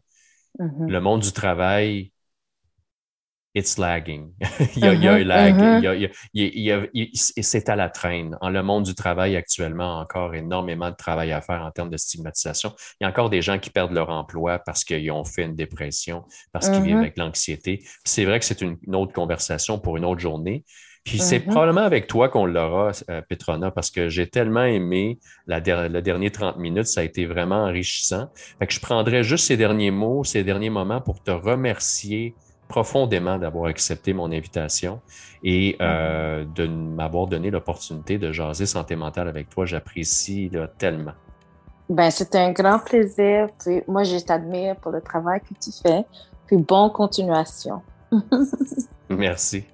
Mm-hmm. 0.58 0.90
Le 0.90 1.00
monde 1.00 1.20
du 1.20 1.32
travail 1.32 2.12
it's 3.58 3.78
lagging. 3.78 4.32
il, 4.76 4.84
y 4.84 4.86
a, 4.86 4.94
il 4.94 5.02
y 5.02 5.08
a 5.08 5.12
un 5.14 5.24
lag. 5.24 6.12
c'est 7.14 7.68
à 7.68 7.76
la 7.76 7.88
traîne. 7.88 8.36
En 8.40 8.50
le 8.50 8.62
monde 8.62 8.84
du 8.84 8.94
travail 8.94 9.36
actuellement, 9.36 9.98
encore 9.98 10.34
énormément 10.34 10.90
de 10.90 10.96
travail 10.96 11.32
à 11.32 11.40
faire 11.40 11.62
en 11.62 11.70
termes 11.70 11.90
de 11.90 11.96
stigmatisation. 11.96 12.72
Il 13.00 13.04
y 13.04 13.06
a 13.06 13.10
encore 13.10 13.30
des 13.30 13.42
gens 13.42 13.58
qui 13.58 13.70
perdent 13.70 13.92
leur 13.92 14.10
emploi 14.10 14.58
parce 14.60 14.84
qu'ils 14.84 15.10
ont 15.10 15.24
fait 15.24 15.42
une 15.42 15.54
dépression, 15.54 16.24
parce 16.52 16.68
qu'ils 16.70 16.82
vivent 16.82 16.96
mm-hmm. 16.96 17.00
avec 17.00 17.18
l'anxiété. 17.18 17.84
C'est 18.04 18.24
vrai 18.24 18.38
que 18.38 18.44
c'est 18.44 18.60
une, 18.60 18.78
autre 18.94 19.12
conversation 19.12 19.78
pour 19.78 19.96
une 19.96 20.04
autre 20.04 20.20
journée. 20.20 20.64
Puis 21.04 21.18
c'est 21.18 21.38
mm-hmm. 21.38 21.50
probablement 21.50 21.82
avec 21.82 22.06
toi 22.06 22.28
qu'on 22.28 22.44
l'aura, 22.44 22.92
euh, 23.10 23.22
Petrona, 23.28 23.70
parce 23.70 23.90
que 23.90 24.08
j'ai 24.08 24.28
tellement 24.28 24.64
aimé 24.64 25.18
la 25.46 25.60
le 25.60 26.00
dernier 26.00 26.30
30 26.30 26.58
minutes, 26.58 26.86
ça 26.86 27.00
a 27.00 27.04
été 27.04 27.24
vraiment 27.24 27.64
enrichissant. 27.64 28.30
Fait 28.58 28.66
que 28.66 28.72
je 28.72 28.80
prendrais 28.80 29.22
juste 29.22 29.46
ces 29.46 29.56
derniers 29.56 29.90
mots, 29.90 30.24
ces 30.24 30.44
derniers 30.44 30.70
moments 30.70 31.00
pour 31.00 31.22
te 31.22 31.30
remercier 31.30 32.34
profondément 32.68 33.38
d'avoir 33.38 33.66
accepté 33.66 34.12
mon 34.12 34.30
invitation 34.30 35.00
et 35.42 35.76
euh, 35.80 36.44
de 36.54 36.66
m'avoir 36.66 37.26
donné 37.26 37.50
l'opportunité 37.50 38.18
de 38.18 38.30
jaser 38.30 38.66
santé 38.66 38.94
mentale 38.94 39.28
avec 39.28 39.48
toi. 39.48 39.66
J'apprécie 39.66 40.50
tellement. 40.76 41.14
Ben, 41.88 42.10
c'était 42.10 42.38
un 42.38 42.52
grand 42.52 42.78
plaisir. 42.78 43.48
moi, 43.86 44.04
je 44.04 44.18
t'admire 44.18 44.76
pour 44.76 44.92
le 44.92 45.00
travail 45.00 45.40
que 45.40 45.54
tu 45.54 45.70
fais. 45.82 46.04
Puis 46.46 46.56
bonne 46.58 46.92
continuation. 46.92 47.82
Merci. 49.08 49.64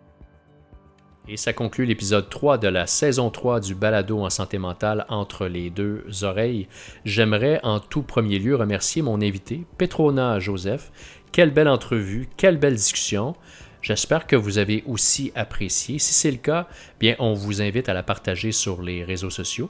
Et 1.27 1.39
ça 1.39 1.55
conclut 1.55 1.87
l'épisode 1.87 2.29
3 2.29 2.59
de 2.59 2.69
la 2.69 2.87
saison 2.87 3.31
3 3.31 3.61
du 3.61 3.75
balado 3.75 4.21
en 4.21 4.29
santé 4.29 4.59
mentale 4.59 5.07
entre 5.09 5.47
les 5.47 5.71
deux 5.71 6.05
oreilles. 6.23 6.69
J'aimerais 7.07 7.61
en 7.63 7.81
tout 7.81 8.03
premier 8.03 8.39
lieu 8.39 8.55
remercier 8.57 9.01
mon 9.01 9.23
invité, 9.23 9.65
Petrona 9.79 10.39
Joseph, 10.39 10.93
quelle 11.35 11.51
belle 11.51 11.67
entrevue, 11.67 12.29
quelle 12.37 12.59
belle 12.59 12.77
discussion. 12.77 13.35
J'espère 13.83 14.29
que 14.29 14.37
vous 14.37 14.59
avez 14.59 14.85
aussi 14.87 15.33
apprécié. 15.35 15.99
Si 15.99 16.15
c'est 16.15 16.31
le 16.31 16.37
cas, 16.37 16.69
bien, 17.01 17.17
on 17.19 17.35
vous 17.35 17.61
invite 17.61 17.89
à 17.89 17.93
la 17.93 18.05
partager 18.05 18.53
sur 18.53 18.83
les 18.83 19.03
réseaux 19.03 19.31
sociaux. 19.31 19.69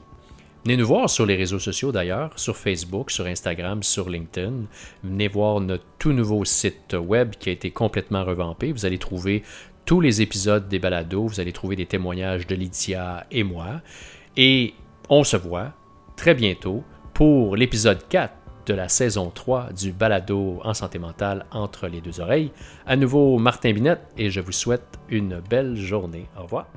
Venez 0.63 0.77
nous 0.77 0.85
voir 0.85 1.09
sur 1.09 1.25
les 1.25 1.35
réseaux 1.35 1.57
sociaux 1.57 1.91
d'ailleurs, 1.91 2.37
sur 2.37 2.55
Facebook, 2.55 3.09
sur 3.09 3.25
Instagram, 3.25 3.81
sur 3.81 4.09
LinkedIn. 4.09 4.65
Venez 5.03 5.27
voir 5.27 5.59
notre 5.59 5.85
tout 5.97 6.13
nouveau 6.13 6.45
site 6.45 6.93
web 6.93 7.31
qui 7.31 7.49
a 7.49 7.53
été 7.53 7.71
complètement 7.71 8.23
revampé. 8.23 8.71
Vous 8.71 8.85
allez 8.85 8.99
trouver 8.99 9.41
tous 9.85 10.01
les 10.01 10.21
épisodes 10.21 10.67
des 10.67 10.77
balados, 10.77 11.25
vous 11.25 11.39
allez 11.39 11.51
trouver 11.51 11.75
des 11.75 11.87
témoignages 11.87 12.45
de 12.45 12.53
Lydia 12.53 13.25
et 13.31 13.41
moi. 13.41 13.81
Et 14.37 14.75
on 15.09 15.23
se 15.23 15.35
voit 15.35 15.73
très 16.15 16.35
bientôt 16.35 16.83
pour 17.15 17.55
l'épisode 17.55 18.07
4 18.07 18.44
de 18.65 18.73
la 18.73 18.89
saison 18.89 19.31
3 19.33 19.69
du 19.73 19.91
balado 19.91 20.59
en 20.63 20.73
santé 20.73 20.99
mentale 20.99 21.45
entre 21.51 21.87
les 21.87 22.01
deux 22.01 22.19
oreilles. 22.19 22.51
À 22.85 22.95
nouveau, 22.95 23.37
Martin 23.37 23.73
Binette 23.73 24.01
et 24.17 24.29
je 24.29 24.41
vous 24.41 24.51
souhaite 24.51 24.99
une 25.09 25.41
belle 25.49 25.75
journée. 25.75 26.27
Au 26.37 26.43
revoir. 26.43 26.67